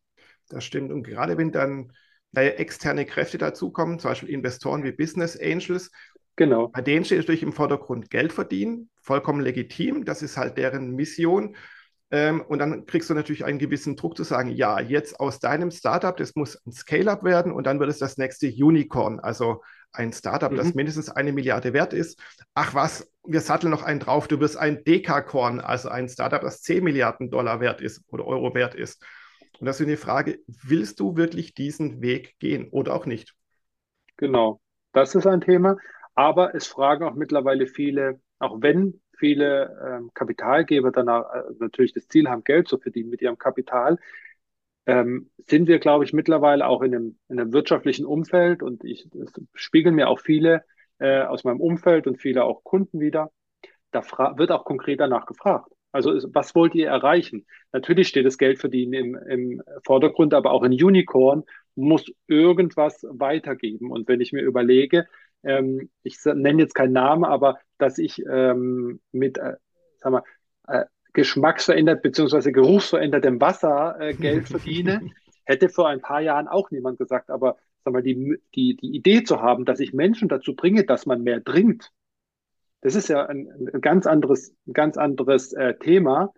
[0.49, 0.91] Das stimmt.
[0.91, 1.93] Und gerade wenn dann
[2.33, 5.91] externe Kräfte dazukommen, zum Beispiel Investoren wie Business Angels,
[6.41, 6.69] Genau.
[6.69, 10.07] Bei denen steht natürlich im Vordergrund Geld verdienen, vollkommen legitim.
[10.07, 11.55] Das ist halt deren Mission.
[12.11, 15.71] Ähm, und dann kriegst du natürlich einen gewissen Druck zu sagen, ja, jetzt aus deinem
[15.71, 19.61] Startup, das muss ein Scale-up werden und dann wird es das nächste Unicorn, also
[19.93, 20.57] ein Startup, mhm.
[20.57, 22.19] das mindestens eine Milliarde wert ist.
[22.55, 26.63] Ach was, wir satteln noch einen drauf, du wirst ein Dekakorn, also ein Startup, das
[26.63, 29.05] 10 Milliarden Dollar wert ist oder Euro wert ist.
[29.59, 33.35] Und das ist die Frage, willst du wirklich diesen Weg gehen oder auch nicht?
[34.17, 34.63] Genau,
[34.95, 35.77] das ist ein Thema.
[36.15, 42.09] Aber es fragen auch mittlerweile viele, auch wenn viele ähm, Kapitalgeber danach äh, natürlich das
[42.09, 43.99] Ziel haben, Geld zu verdienen mit ihrem Kapital,
[44.87, 49.09] ähm, sind wir, glaube ich, mittlerweile auch in einem, in einem wirtschaftlichen Umfeld und ich
[49.55, 50.65] spiegeln mir auch viele
[50.99, 53.31] äh, aus meinem Umfeld und viele auch Kunden wieder.
[53.93, 54.03] Da
[54.37, 55.73] wird auch konkret danach gefragt.
[55.93, 57.47] Also was wollt ihr erreichen?
[57.73, 61.45] Natürlich steht das Geld verdienen im, im Vordergrund, aber auch ein Unicorn
[61.75, 63.91] muss irgendwas weitergeben.
[63.91, 65.07] Und wenn ich mir überlege,
[65.43, 69.57] ähm, ich nenne jetzt keinen Namen, aber dass ich ähm, mit, äh,
[69.99, 70.23] sag mal,
[70.67, 72.53] äh, geschmacksverändert bzw.
[72.53, 75.11] geruchsverändertem Wasser äh, Geld verdiene,
[75.45, 77.31] hätte vor ein paar Jahren auch niemand gesagt.
[77.31, 81.07] Aber sag mal, die, die, die Idee zu haben, dass ich Menschen dazu bringe, dass
[81.07, 81.91] man mehr trinkt,
[82.83, 86.33] das ist ja ein, ein ganz anderes, ein ganz anderes äh, Thema.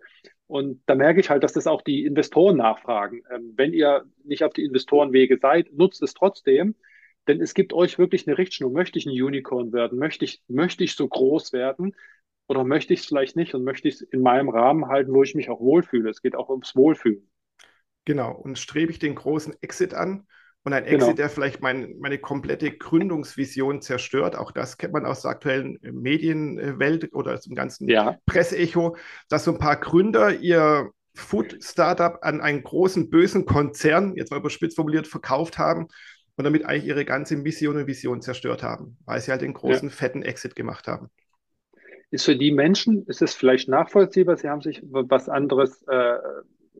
[0.47, 3.23] Und da merke ich halt, dass das auch die Investoren nachfragen.
[3.31, 6.75] Ähm, wenn ihr nicht auf die Investorenwege seid, nutzt es trotzdem,
[7.27, 8.71] denn es gibt euch wirklich eine Richtschnur.
[8.71, 9.97] Möchte ich ein Unicorn werden?
[9.97, 11.95] Möchte ich, möchte ich so groß werden?
[12.47, 15.23] Oder möchte ich es vielleicht nicht und möchte ich es in meinem Rahmen halten, wo
[15.23, 16.09] ich mich auch wohlfühle?
[16.09, 17.29] Es geht auch ums Wohlfühlen.
[18.05, 18.33] Genau.
[18.33, 20.27] Und strebe ich den großen Exit an
[20.65, 21.13] und ein Exit, genau.
[21.13, 24.35] der vielleicht mein, meine komplette Gründungsvision zerstört.
[24.35, 28.17] Auch das kennt man aus der aktuellen Medienwelt oder zum ganzen ja.
[28.25, 28.97] Presseecho,
[29.29, 34.75] dass so ein paar Gründer ihr Food-Startup an einen großen, bösen Konzern, jetzt mal überspitzt
[34.75, 35.87] formuliert, verkauft haben
[36.35, 39.89] und damit eigentlich ihre ganze Mission und Vision zerstört haben, weil sie halt den großen,
[39.89, 39.95] ja.
[39.95, 41.09] fetten Exit gemacht haben.
[42.11, 46.17] Ist für die Menschen, ist es vielleicht nachvollziehbar, sie haben sich was anderes äh,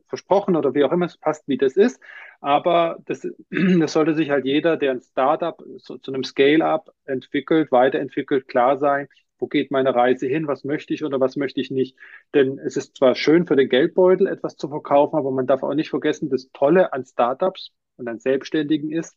[0.06, 2.00] versprochen oder wie auch immer es passt, wie das ist.
[2.40, 7.72] Aber das, das sollte sich halt jeder, der ein Startup so, zu einem Scale-up entwickelt,
[7.72, 11.70] weiterentwickelt, klar sein, wo geht meine Reise hin, was möchte ich oder was möchte ich
[11.70, 11.96] nicht.
[12.32, 15.74] Denn es ist zwar schön für den Geldbeutel etwas zu verkaufen, aber man darf auch
[15.74, 19.16] nicht vergessen, das Tolle an Startups und an Selbstständigen ist,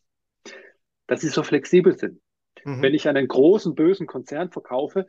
[1.06, 2.20] dass sie so flexibel sind.
[2.64, 2.82] Mhm.
[2.82, 5.06] Wenn ich einen großen, bösen Konzern verkaufe,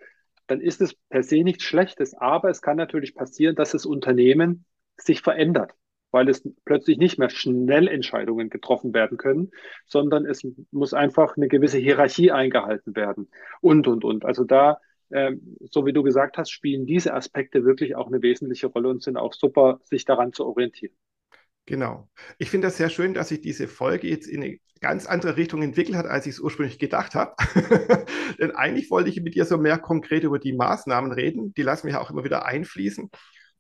[0.48, 2.14] dann ist es per se nichts Schlechtes.
[2.16, 4.66] Aber es kann natürlich passieren, dass das Unternehmen
[4.98, 5.74] sich verändert,
[6.12, 9.52] weil es plötzlich nicht mehr schnell Entscheidungen getroffen werden können,
[9.86, 13.30] sondern es muss einfach eine gewisse Hierarchie eingehalten werden
[13.62, 14.26] und, und, und.
[14.26, 15.36] Also da, äh,
[15.70, 19.18] so wie du gesagt hast, spielen diese Aspekte wirklich auch eine wesentliche Rolle und sind
[19.18, 20.96] auch super, sich daran zu orientieren.
[21.70, 22.10] Genau.
[22.40, 25.62] Ich finde das sehr schön, dass sich diese Folge jetzt in eine ganz andere Richtung
[25.62, 27.36] entwickelt hat, als ich es ursprünglich gedacht habe.
[28.40, 31.54] Denn eigentlich wollte ich mit dir so mehr konkret über die Maßnahmen reden.
[31.54, 33.12] Die lassen wir auch immer wieder einfließen.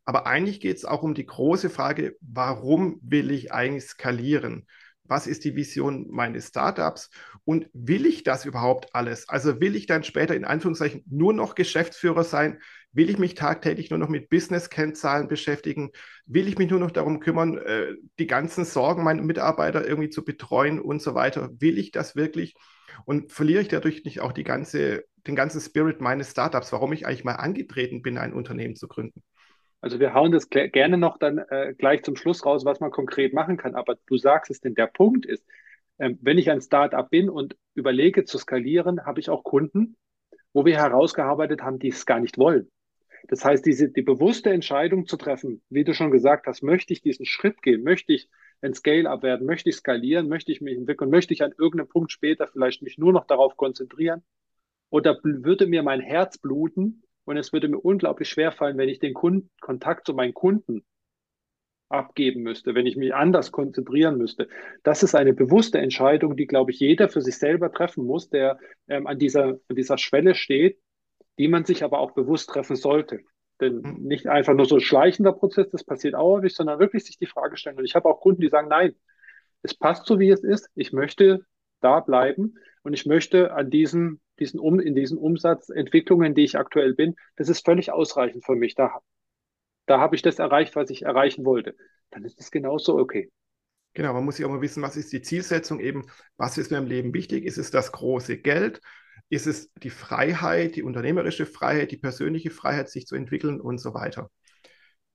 [0.06, 4.65] Aber eigentlich geht es auch um die große Frage, warum will ich eigentlich skalieren?
[5.04, 7.12] Was ist die Vision meines Startups?
[7.45, 9.30] Und will ich das überhaupt alles?
[9.30, 12.60] Also will ich dann später in Anführungszeichen nur noch Geschäftsführer sein?
[12.91, 15.91] Will ich mich tagtäglich nur noch mit Business-Kennzahlen beschäftigen?
[16.25, 20.25] Will ich mich nur noch darum kümmern, äh, die ganzen Sorgen meiner Mitarbeiter irgendwie zu
[20.25, 21.49] betreuen und so weiter?
[21.60, 22.56] Will ich das wirklich?
[23.06, 27.06] Und verliere ich dadurch nicht auch die ganze, den ganzen Spirit meines Startups, warum ich
[27.06, 29.21] eigentlich mal angetreten bin, ein Unternehmen zu gründen?
[29.82, 33.34] Also wir hauen das gerne noch dann äh, gleich zum Schluss raus, was man konkret
[33.34, 33.75] machen kann.
[33.75, 35.45] Aber du sagst es, denn der Punkt ist,
[35.99, 39.95] ähm, wenn ich ein Startup bin und überlege zu skalieren, habe ich auch Kunden,
[40.54, 42.69] wo wir herausgearbeitet haben, die es gar nicht wollen.
[43.27, 47.01] Das heißt, diese, die bewusste Entscheidung zu treffen, wie du schon gesagt hast, möchte ich
[47.01, 48.29] diesen Schritt gehen, möchte ich
[48.62, 52.12] ein Scale-up werden, möchte ich skalieren, möchte ich mich entwickeln, möchte ich an irgendeinem Punkt
[52.12, 54.23] später vielleicht mich nur noch darauf konzentrieren
[54.89, 58.97] oder würde mir mein Herz bluten, und es würde mir unglaublich schwer fallen, wenn ich
[58.97, 60.84] den Kunden, Kontakt zu meinen Kunden
[61.88, 64.47] abgeben müsste, wenn ich mich anders konzentrieren müsste.
[64.82, 68.60] Das ist eine bewusste Entscheidung, die, glaube ich, jeder für sich selber treffen muss, der
[68.88, 70.79] ähm, an, dieser, an dieser Schwelle steht,
[71.39, 73.21] die man sich aber auch bewusst treffen sollte.
[73.60, 73.97] Denn mhm.
[74.02, 77.25] nicht einfach nur so ein schleichender Prozess, das passiert auch nicht, sondern wirklich sich die
[77.25, 77.78] Frage stellen.
[77.78, 78.93] Und ich habe auch Kunden, die sagen, nein,
[79.63, 80.69] es passt so, wie es ist.
[80.75, 81.45] Ich möchte
[81.82, 86.93] da bleiben und ich möchte an diesem diesen um, in diesen Umsatzentwicklungen, die ich aktuell
[86.93, 88.75] bin, das ist völlig ausreichend für mich.
[88.75, 88.99] Da,
[89.86, 91.75] da habe ich das erreicht, was ich erreichen wollte.
[92.10, 93.30] Dann ist das genauso okay.
[93.93, 96.06] Genau, man muss sich auch mal wissen, was ist die Zielsetzung eben,
[96.38, 97.43] was ist mir im Leben wichtig?
[97.43, 98.82] Ist es das große Geld?
[99.30, 103.94] Ist es die Freiheit, die unternehmerische Freiheit, die persönliche Freiheit, sich zu entwickeln und so
[103.94, 104.30] weiter?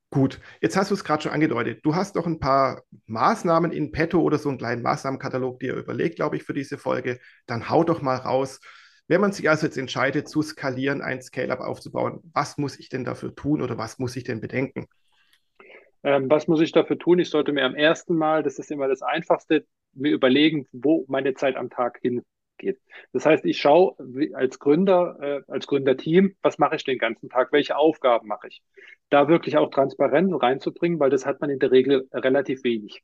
[0.09, 1.79] Gut, jetzt hast du es gerade schon angedeutet.
[1.83, 6.15] Du hast noch ein paar Maßnahmen in petto oder so einen kleinen Maßnahmenkatalog dir überlegt,
[6.15, 7.19] glaube ich, für diese Folge.
[7.47, 8.61] Dann hau doch mal raus.
[9.07, 13.03] Wenn man sich also jetzt entscheidet, zu skalieren, ein Scale-up aufzubauen, was muss ich denn
[13.03, 14.87] dafür tun oder was muss ich denn bedenken?
[16.03, 17.19] Ähm, was muss ich dafür tun?
[17.19, 21.33] Ich sollte mir am ersten Mal, das ist immer das Einfachste, mir überlegen, wo meine
[21.33, 21.99] Zeit am Tag
[22.59, 22.79] hingeht.
[23.13, 23.95] Das heißt, ich schaue
[24.33, 27.51] als Gründer, äh, als Gründerteam, was mache ich den ganzen Tag?
[27.51, 28.61] Welche Aufgaben mache ich?
[29.09, 33.03] Da wirklich auch Transparenz reinzubringen, weil das hat man in der Regel relativ wenig.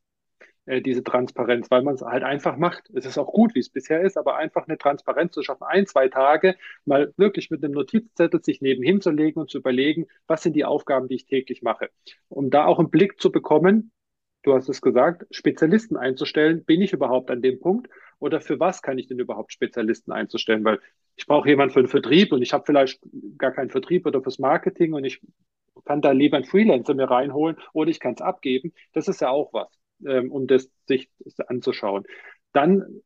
[0.64, 2.88] Äh, diese Transparenz, weil man es halt einfach macht.
[2.94, 5.86] Es ist auch gut, wie es bisher ist, aber einfach eine Transparenz zu schaffen, ein,
[5.86, 10.42] zwei Tage mal wirklich mit einem Notizzettel sich nebenhin zu legen und zu überlegen, was
[10.42, 11.90] sind die Aufgaben, die ich täglich mache.
[12.28, 13.90] Um da auch einen Blick zu bekommen,
[14.44, 17.88] du hast es gesagt, Spezialisten einzustellen, bin ich überhaupt an dem Punkt
[18.22, 20.64] oder für was kann ich denn überhaupt Spezialisten einzustellen?
[20.64, 20.78] Weil
[21.16, 23.00] ich brauche jemanden für den Vertrieb und ich habe vielleicht
[23.36, 25.20] gar keinen Vertrieb oder fürs Marketing und ich
[25.84, 28.72] kann da lieber einen Freelancer mir reinholen oder ich kann es abgeben.
[28.92, 29.68] Das ist ja auch was,
[30.06, 31.10] ähm, um das sich
[31.48, 32.04] anzuschauen.
[32.52, 33.02] Dann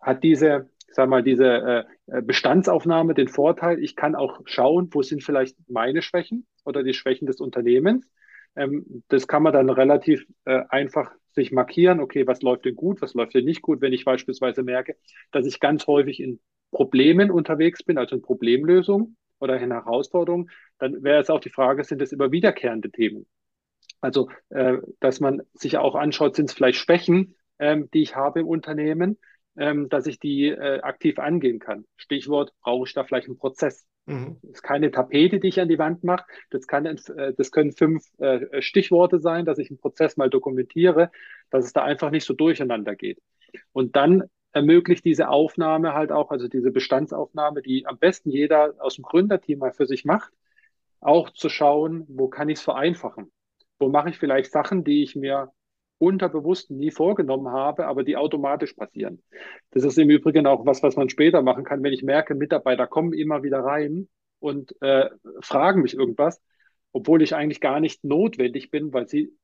[0.00, 5.22] hat diese, sag mal, diese äh, Bestandsaufnahme den Vorteil, ich kann auch schauen, wo sind
[5.22, 8.08] vielleicht meine Schwächen oder die Schwächen des Unternehmens.
[8.56, 13.00] Ähm, das kann man dann relativ äh, einfach sich markieren, okay, was läuft denn gut,
[13.02, 14.96] was läuft denn nicht gut, wenn ich beispielsweise merke,
[15.30, 16.40] dass ich ganz häufig in
[16.72, 21.84] Problemen unterwegs bin, also in Problemlösungen oder in Herausforderungen, dann wäre es auch die Frage,
[21.84, 23.26] sind es immer wiederkehrende Themen?
[24.00, 28.40] Also, äh, dass man sich auch anschaut, sind es vielleicht Schwächen, ähm, die ich habe
[28.40, 29.18] im Unternehmen,
[29.56, 31.86] ähm, dass ich die äh, aktiv angehen kann.
[31.96, 33.86] Stichwort, brauche ich da vielleicht einen Prozess?
[34.06, 34.38] Mhm.
[34.42, 36.24] Das ist keine Tapete, die ich an die Wand mache.
[36.50, 36.96] Das, kann, äh,
[37.36, 41.10] das können fünf äh, Stichworte sein, dass ich einen Prozess mal dokumentiere,
[41.50, 43.20] dass es da einfach nicht so durcheinander geht.
[43.72, 48.96] Und dann ermöglicht diese Aufnahme halt auch, also diese Bestandsaufnahme, die am besten jeder aus
[48.96, 50.32] dem Gründerteam mal für sich macht,
[51.00, 53.30] auch zu schauen, wo kann ich es vereinfachen?
[53.78, 55.52] Wo mache ich vielleicht Sachen, die ich mir
[56.00, 59.22] unterbewusst nie vorgenommen habe, aber die automatisch passieren.
[59.70, 62.86] Das ist im Übrigen auch was, was man später machen kann, wenn ich merke, Mitarbeiter
[62.86, 64.08] kommen immer wieder rein
[64.38, 65.10] und äh,
[65.42, 66.42] fragen mich irgendwas,
[66.92, 69.36] obwohl ich eigentlich gar nicht notwendig bin, weil sie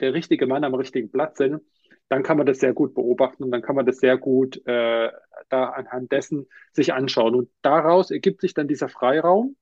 [0.00, 1.62] der richtige Mann am richtigen Platz sind,
[2.08, 5.08] dann kann man das sehr gut beobachten und dann kann man das sehr gut äh,
[5.48, 7.36] da anhand dessen sich anschauen.
[7.36, 9.56] Und daraus ergibt sich dann dieser Freiraum,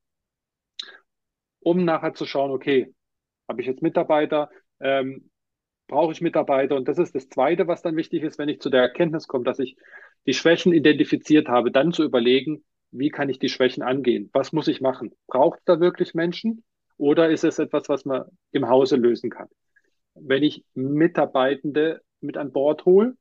[1.61, 2.95] um nachher zu schauen, okay,
[3.47, 4.49] habe ich jetzt Mitarbeiter,
[4.81, 5.30] ähm,
[5.91, 6.77] brauche ich Mitarbeiter.
[6.77, 9.45] Und das ist das Zweite, was dann wichtig ist, wenn ich zu der Erkenntnis komme,
[9.45, 9.77] dass ich
[10.27, 14.31] die Schwächen identifiziert habe, dann zu überlegen, wie kann ich die Schwächen angehen?
[14.33, 15.13] Was muss ich machen?
[15.27, 16.65] Braucht es da wirklich Menschen?
[16.97, 19.49] Oder ist es etwas, was man im Hause lösen kann?
[20.15, 23.15] Wenn ich Mitarbeitende mit an Bord hole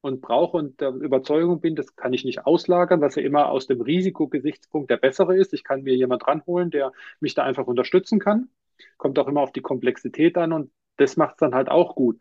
[0.00, 3.66] und brauche und der Überzeugung bin, das kann ich nicht auslagern, was ja immer aus
[3.66, 5.52] dem Risikogesichtspunkt der bessere ist.
[5.52, 8.48] Ich kann mir jemand ranholen, der mich da einfach unterstützen kann.
[8.96, 12.18] Kommt auch immer auf die Komplexität an und das macht es dann halt auch gut,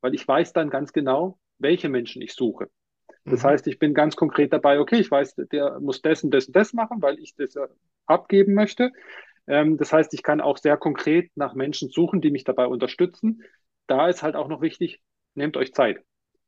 [0.00, 2.68] weil ich weiß dann ganz genau, welche Menschen ich suche.
[3.24, 3.48] Das mhm.
[3.48, 6.56] heißt, ich bin ganz konkret dabei, okay, ich weiß, der muss das und das und
[6.56, 7.56] das machen, weil ich das
[8.06, 8.92] abgeben möchte.
[9.46, 13.42] Ähm, das heißt, ich kann auch sehr konkret nach Menschen suchen, die mich dabei unterstützen.
[13.86, 15.00] Da ist halt auch noch wichtig,
[15.34, 15.98] nehmt euch Zeit.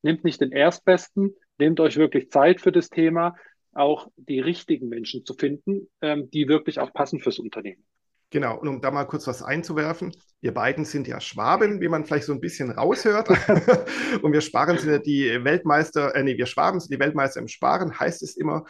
[0.02, 3.37] Nehmt nicht den Erstbesten, nehmt euch wirklich Zeit für das Thema,
[3.72, 7.85] auch die richtigen Menschen zu finden, ähm, die wirklich auch passen fürs Unternehmen.
[8.31, 12.05] Genau, und um da mal kurz was einzuwerfen, wir beiden sind ja Schwaben, wie man
[12.05, 13.29] vielleicht so ein bisschen raushört.
[14.23, 17.49] und wir Sparen sind ja die Weltmeister, äh, nee, wir Schwaben sind die Weltmeister im
[17.49, 18.64] Sparen, heißt es immer.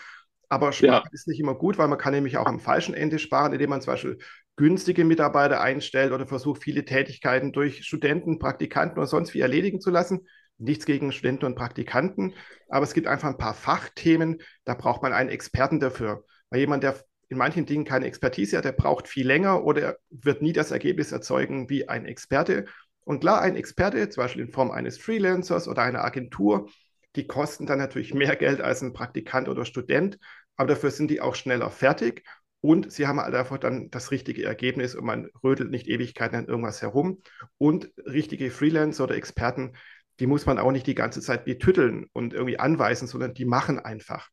[0.48, 1.10] Aber Sparen ja.
[1.12, 3.82] ist nicht immer gut, weil man kann nämlich auch am falschen Ende sparen, indem man
[3.82, 4.18] zum Beispiel
[4.56, 9.90] günstige Mitarbeiter einstellt oder versucht, viele Tätigkeiten durch Studenten, Praktikanten oder sonst wie erledigen zu
[9.90, 10.26] lassen.
[10.58, 12.34] Nichts gegen Studenten und Praktikanten,
[12.68, 16.24] aber es gibt einfach ein paar Fachthemen, da braucht man einen Experten dafür.
[16.50, 16.96] Weil jemand, der
[17.30, 21.12] in manchen Dingen keine Expertise hat, der braucht viel länger oder wird nie das Ergebnis
[21.12, 22.66] erzeugen wie ein Experte.
[23.04, 26.68] Und klar, ein Experte, zum Beispiel in Form eines Freelancers oder einer Agentur,
[27.16, 30.18] die kosten dann natürlich mehr Geld als ein Praktikant oder Student,
[30.56, 32.24] aber dafür sind die auch schneller fertig
[32.60, 36.46] und sie haben halt einfach dann das richtige Ergebnis und man rödelt nicht Ewigkeiten an
[36.46, 37.22] irgendwas herum.
[37.56, 39.72] Und richtige Freelancer oder Experten,
[40.18, 43.78] die muss man auch nicht die ganze Zeit betütteln und irgendwie anweisen, sondern die machen
[43.78, 44.28] einfach.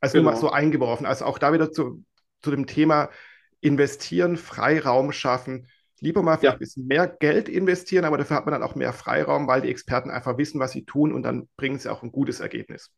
[0.00, 0.30] Also genau.
[0.30, 1.04] nur mal so eingeworfen.
[1.04, 2.04] Also auch da wieder zu,
[2.42, 3.10] zu dem Thema
[3.60, 5.66] investieren, Freiraum schaffen.
[6.00, 6.56] Lieber mal vielleicht ja.
[6.56, 9.70] ein bisschen mehr Geld investieren, aber dafür hat man dann auch mehr Freiraum, weil die
[9.70, 12.92] Experten einfach wissen, was sie tun und dann bringen sie auch ein gutes Ergebnis.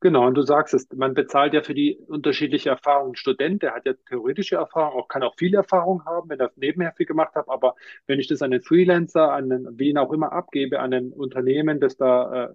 [0.00, 3.12] Genau, und du sagst es, man bezahlt ja für die unterschiedliche Erfahrung.
[3.12, 6.52] Ein Student, der hat ja theoretische Erfahrung, auch kann auch viel Erfahrung haben, wenn er
[6.54, 7.74] nebenher viel gemacht hat, aber
[8.06, 11.80] wenn ich das an den Freelancer, an den, wen auch immer abgebe, an ein Unternehmen,
[11.80, 12.48] das da äh,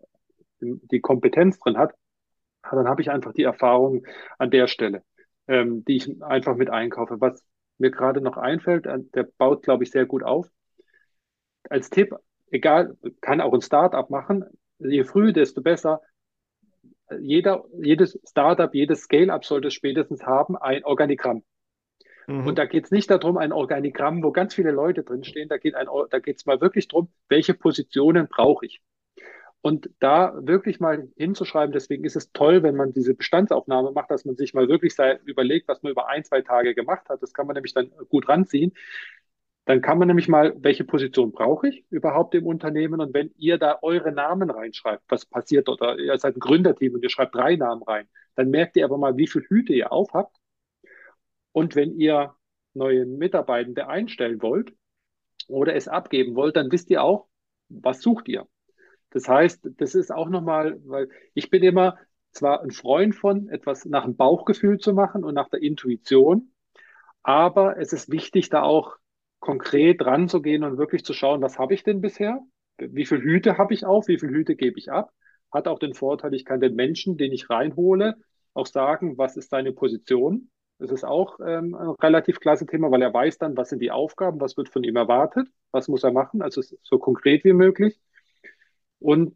[0.62, 1.94] die Kompetenz drin hat,
[2.62, 4.06] dann habe ich einfach die Erfahrung
[4.38, 5.04] an der Stelle
[5.48, 7.20] ähm, die ich einfach mit einkaufe.
[7.20, 7.44] Was
[7.78, 10.48] mir gerade noch einfällt, äh, der baut, glaube ich, sehr gut auf.
[11.70, 12.16] Als Tipp,
[12.52, 14.46] egal, kann auch ein Startup machen.
[14.80, 16.02] Je früher, desto besser.
[17.20, 21.44] Jeder, jedes Startup, jedes Scale-up sollte spätestens haben ein Organigramm.
[22.28, 22.48] Mhm.
[22.48, 25.50] Und da geht es nicht darum, ein Organigramm, wo ganz viele Leute drinstehen.
[25.50, 28.82] Da geht da geht es mal wirklich darum, welche Positionen brauche ich.
[29.66, 34.26] Und da wirklich mal hinzuschreiben, deswegen ist es toll, wenn man diese Bestandsaufnahme macht, dass
[34.26, 34.94] man sich mal wirklich
[35.24, 37.24] überlegt, was man über ein, zwei Tage gemacht hat.
[37.24, 38.74] Das kann man nämlich dann gut ranziehen.
[39.64, 43.00] Dann kann man nämlich mal, welche Position brauche ich überhaupt im Unternehmen?
[43.00, 47.04] Und wenn ihr da eure Namen reinschreibt, was passiert oder ihr seid ein Gründerteam und
[47.04, 50.36] ihr schreibt drei Namen rein, dann merkt ihr aber mal, wie viel Hüte ihr aufhabt.
[51.54, 52.36] Und wenn ihr
[52.74, 54.74] neue Mitarbeitende einstellen wollt
[55.48, 57.30] oder es abgeben wollt, dann wisst ihr auch,
[57.70, 58.46] was sucht ihr.
[59.14, 61.98] Das heißt, das ist auch nochmal, weil ich bin immer
[62.32, 66.52] zwar ein Freund von, etwas nach dem Bauchgefühl zu machen und nach der Intuition,
[67.22, 68.98] aber es ist wichtig, da auch
[69.40, 72.42] konkret ranzugehen und wirklich zu schauen, was habe ich denn bisher?
[72.80, 74.08] Wie viele Hüte habe ich auf?
[74.08, 75.12] Wie viele Hüte gebe ich ab?
[75.52, 78.16] Hat auch den Vorteil, ich kann den Menschen, den ich reinhole,
[78.56, 80.50] auch sagen, was ist deine Position?
[80.80, 83.92] Das ist auch ähm, ein relativ klasse Thema, weil er weiß dann, was sind die
[83.92, 88.00] Aufgaben, was wird von ihm erwartet, was muss er machen, also so konkret wie möglich.
[89.04, 89.36] Und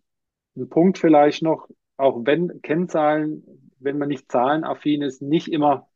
[0.55, 3.43] ein Punkt vielleicht noch, auch wenn Kennzahlen,
[3.79, 5.89] wenn man nicht zahlenaffin ist, nicht immer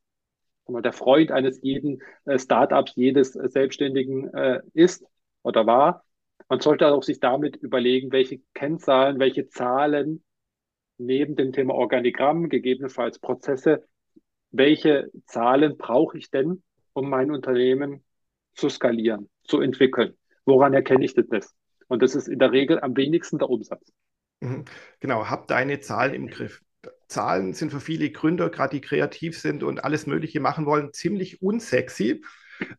[0.68, 5.06] der Freund eines jeden äh, Startups, jedes Selbstständigen äh, ist
[5.42, 6.04] oder war.
[6.50, 10.24] Man sollte auch sich damit überlegen, welche Kennzahlen, welche Zahlen
[10.98, 13.86] neben dem Thema Organigramm, gegebenenfalls Prozesse,
[14.52, 16.62] welche Zahlen brauche ich denn,
[16.94, 18.04] um mein Unternehmen
[18.54, 20.18] zu skalieren, zu entwickeln?
[20.46, 21.56] Woran erkenne ich das?
[21.92, 23.92] Und das ist in der Regel am wenigsten der Umsatz.
[24.40, 24.64] Mhm.
[25.02, 26.62] Genau, hab deine Zahlen im Griff.
[27.10, 31.42] Zahlen sind für viele Gründer, gerade die kreativ sind und alles Mögliche machen wollen, ziemlich
[31.42, 32.24] unsexy.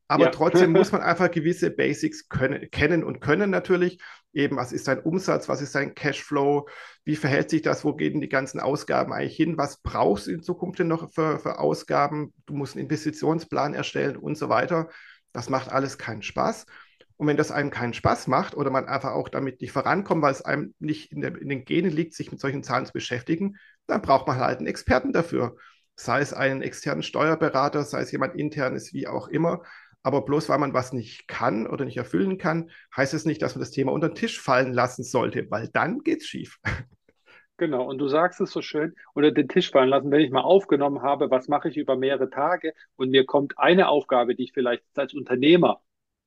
[0.09, 0.31] Aber ja.
[0.31, 4.01] trotzdem muss man einfach gewisse Basics können, kennen und können natürlich.
[4.33, 6.67] Eben, was ist dein Umsatz, was ist dein Cashflow,
[7.05, 10.43] wie verhält sich das, wo gehen die ganzen Ausgaben eigentlich hin, was brauchst du in
[10.43, 14.89] Zukunft denn noch für, für Ausgaben, du musst einen Investitionsplan erstellen und so weiter.
[15.35, 16.65] Das macht alles keinen Spaß.
[17.23, 20.33] Und wenn das einem keinen Spaß macht oder man einfach auch damit nicht vorankommt, weil
[20.33, 23.59] es einem nicht in, der, in den Genen liegt, sich mit solchen Zahlen zu beschäftigen,
[23.87, 25.55] dann braucht man halt einen Experten dafür.
[25.95, 29.63] Sei es einen externen Steuerberater, sei es jemand internes, wie auch immer.
[30.03, 33.55] Aber bloß weil man was nicht kann oder nicht erfüllen kann, heißt es nicht, dass
[33.55, 36.59] man das Thema unter den Tisch fallen lassen sollte, weil dann geht es schief.
[37.57, 40.41] Genau, und du sagst es so schön, unter den Tisch fallen lassen, wenn ich mal
[40.41, 44.53] aufgenommen habe, was mache ich über mehrere Tage und mir kommt eine Aufgabe, die ich
[44.53, 45.81] vielleicht als Unternehmer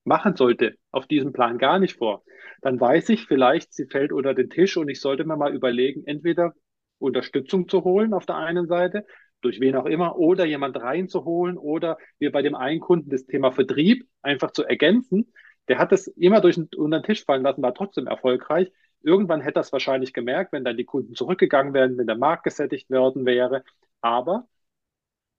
[0.06, 2.24] machen sollte, auf diesem Plan gar nicht vor,
[2.62, 6.04] dann weiß ich vielleicht, sie fällt unter den Tisch und ich sollte mir mal überlegen,
[6.06, 6.54] entweder
[7.00, 9.06] Unterstützung zu holen auf der einen Seite,
[9.42, 13.52] durch wen auch immer, oder jemand reinzuholen oder wir bei dem einen Kunden das Thema
[13.52, 15.32] Vertrieb einfach zu ergänzen.
[15.68, 18.72] Der hat das immer durch den, unter den Tisch fallen lassen, war trotzdem erfolgreich.
[19.02, 22.90] Irgendwann hätte das wahrscheinlich gemerkt, wenn dann die Kunden zurückgegangen wären, wenn der Markt gesättigt
[22.90, 23.64] worden wäre.
[24.02, 24.48] Aber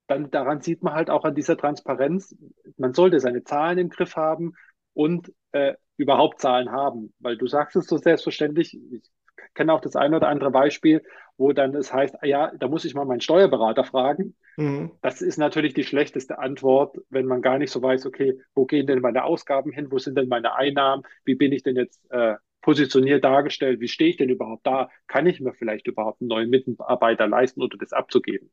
[0.07, 2.37] dann daran sieht man halt auch an dieser Transparenz,
[2.77, 4.53] man sollte seine Zahlen im Griff haben
[4.95, 9.11] und äh, überhaupt Zahlen haben, weil du sagst es so selbstverständlich, ich
[9.55, 11.03] kenne auch das eine oder andere Beispiel,
[11.39, 14.35] wo dann es heißt, ah ja, da muss ich mal meinen Steuerberater fragen.
[14.57, 14.93] Mhm.
[15.03, 18.87] Das ist natürlich die schlechteste Antwort, wenn man gar nicht so weiß, okay, wo gehen
[18.87, 22.35] denn meine Ausgaben hin, wo sind denn meine Einnahmen, wie bin ich denn jetzt äh,
[22.63, 26.51] positioniert dargestellt, wie stehe ich denn überhaupt da, kann ich mir vielleicht überhaupt einen neuen
[26.51, 28.51] Mitarbeiter leisten oder das abzugeben.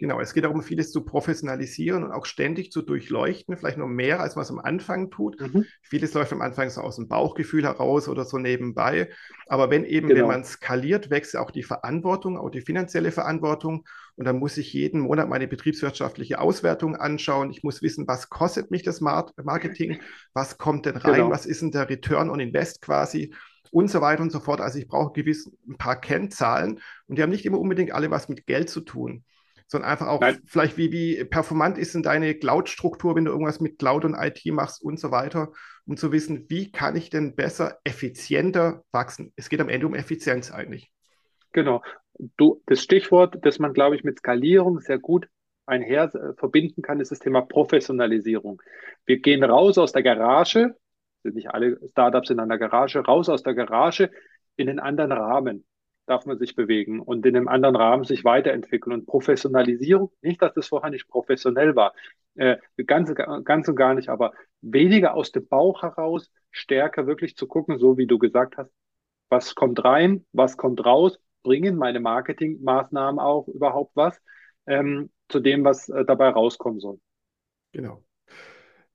[0.00, 4.20] Genau, es geht darum, vieles zu professionalisieren und auch ständig zu durchleuchten, vielleicht noch mehr,
[4.20, 5.40] als man es am Anfang tut.
[5.40, 5.64] Mhm.
[5.82, 9.10] Vieles läuft am Anfang so aus dem Bauchgefühl heraus oder so nebenbei.
[9.48, 10.20] Aber wenn eben, genau.
[10.20, 13.88] wenn man skaliert, wächst auch die Verantwortung, auch die finanzielle Verantwortung.
[14.14, 17.50] Und dann muss ich jeden Monat meine betriebswirtschaftliche Auswertung anschauen.
[17.50, 19.98] Ich muss wissen, was kostet mich das Marketing?
[20.32, 21.14] Was kommt denn rein?
[21.14, 21.30] Genau.
[21.30, 23.34] Was ist denn der Return on Invest quasi?
[23.70, 24.62] und so weiter und so fort.
[24.62, 28.30] Also ich brauche gewiss ein paar Kennzahlen und die haben nicht immer unbedingt alle was
[28.30, 29.24] mit Geld zu tun
[29.68, 30.40] sondern einfach auch Nein.
[30.46, 34.44] vielleicht, wie, wie performant ist denn deine Cloud-Struktur, wenn du irgendwas mit Cloud und IT
[34.46, 35.52] machst und so weiter,
[35.86, 39.32] um zu wissen, wie kann ich denn besser, effizienter wachsen.
[39.36, 40.90] Es geht am Ende um Effizienz eigentlich.
[41.52, 41.82] Genau.
[42.36, 45.28] Du, das Stichwort, das man, glaube ich, mit Skalierung sehr gut
[45.66, 48.60] einher äh, verbinden kann, ist das Thema Professionalisierung.
[49.04, 50.74] Wir gehen raus aus der Garage,
[51.22, 54.10] sind nicht alle Startups in einer Garage, raus aus der Garage
[54.56, 55.66] in einen anderen Rahmen
[56.08, 58.92] darf man sich bewegen und in einem anderen Rahmen sich weiterentwickeln.
[58.94, 61.94] Und Professionalisierung, nicht, dass das vorher nicht professionell war,
[62.34, 62.56] äh,
[62.86, 63.12] ganz,
[63.44, 67.98] ganz und gar nicht, aber weniger aus dem Bauch heraus, stärker wirklich zu gucken, so
[67.98, 68.70] wie du gesagt hast,
[69.28, 74.18] was kommt rein, was kommt raus, bringen meine Marketingmaßnahmen auch überhaupt was
[74.66, 76.98] ähm, zu dem, was äh, dabei rauskommen soll.
[77.72, 78.02] Genau.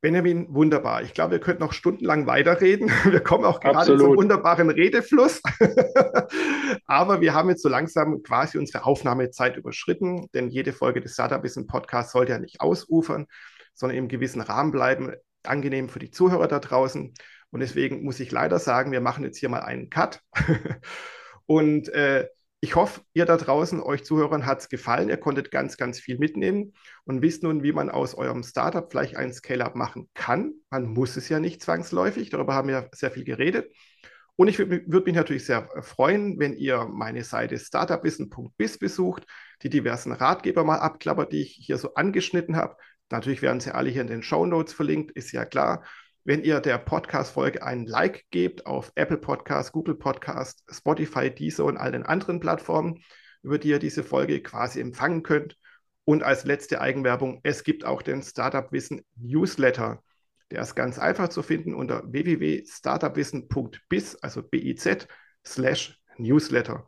[0.03, 1.01] Benjamin, wunderbar.
[1.01, 2.89] Ich glaube, wir könnten noch stundenlang weiterreden.
[3.09, 4.01] Wir kommen auch gerade Absolut.
[4.01, 5.41] zum wunderbaren Redefluss.
[6.87, 11.41] Aber wir haben jetzt so langsam quasi unsere Aufnahmezeit überschritten, denn jede Folge des Startup
[11.41, 13.27] Wissen Podcasts sollte ja nicht ausufern,
[13.73, 17.13] sondern im gewissen Rahmen bleiben, angenehm für die Zuhörer da draußen.
[17.51, 20.19] Und deswegen muss ich leider sagen, wir machen jetzt hier mal einen Cut.
[21.45, 22.27] Und äh,
[22.63, 25.09] ich hoffe, ihr da draußen, euch Zuhörern, hat es gefallen.
[25.09, 26.71] Ihr konntet ganz, ganz viel mitnehmen
[27.03, 30.53] und wisst nun, wie man aus eurem Startup vielleicht ein Scale-up machen kann.
[30.69, 32.29] Man muss es ja nicht zwangsläufig.
[32.29, 33.75] Darüber haben wir sehr viel geredet.
[34.37, 39.25] Und ich würde würd mich natürlich sehr freuen, wenn ihr meine Seite startupwissen.biz besucht,
[39.61, 42.77] die diversen Ratgeber mal abklappert, die ich hier so angeschnitten habe.
[43.09, 45.83] Natürlich werden sie alle hier in den Show Notes verlinkt, ist ja klar.
[46.25, 51.75] Wenn ihr der Podcast-Folge einen Like gebt auf Apple Podcast, Google Podcast, Spotify, Deezer und
[51.77, 53.03] all den anderen Plattformen,
[53.41, 55.57] über die ihr diese Folge quasi empfangen könnt.
[56.05, 60.01] Und als letzte Eigenwerbung, es gibt auch den Startup Wissen Newsletter.
[60.51, 65.07] Der ist ganz einfach zu finden unter www.startupwissen.biz, also biz,
[65.45, 66.87] slash Newsletter.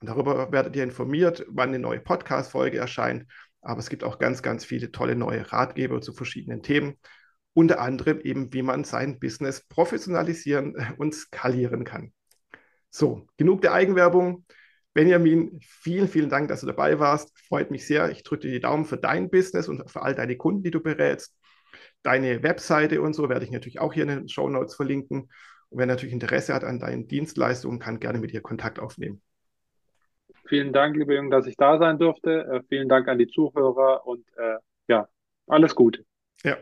[0.00, 3.26] Und darüber werdet ihr informiert, wann eine neue Podcast-Folge erscheint.
[3.62, 6.94] Aber es gibt auch ganz, ganz viele tolle neue Ratgeber zu verschiedenen Themen.
[7.56, 12.12] Unter anderem eben, wie man sein Business professionalisieren und skalieren kann.
[12.90, 14.44] So, genug der Eigenwerbung.
[14.92, 17.32] Benjamin, vielen, vielen Dank, dass du dabei warst.
[17.48, 18.10] Freut mich sehr.
[18.10, 20.80] Ich drücke dir die Daumen für dein Business und für all deine Kunden, die du
[20.80, 21.34] berätst.
[22.02, 25.30] Deine Webseite und so werde ich natürlich auch hier in den Show Notes verlinken.
[25.70, 29.22] Und wer natürlich Interesse hat an deinen Dienstleistungen, kann gerne mit dir Kontakt aufnehmen.
[30.44, 32.44] Vielen Dank, liebe Jungen, dass ich da sein durfte.
[32.44, 34.56] Äh, vielen Dank an die Zuhörer und äh,
[34.88, 35.08] ja,
[35.46, 36.04] alles Gute.
[36.44, 36.58] Ja.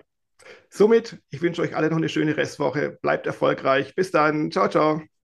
[0.70, 2.99] Somit, ich wünsche euch alle noch eine schöne Restwoche.
[3.03, 3.95] Bleibt erfolgreich.
[3.95, 4.51] Bis dann.
[4.51, 5.05] Ciao, ciao.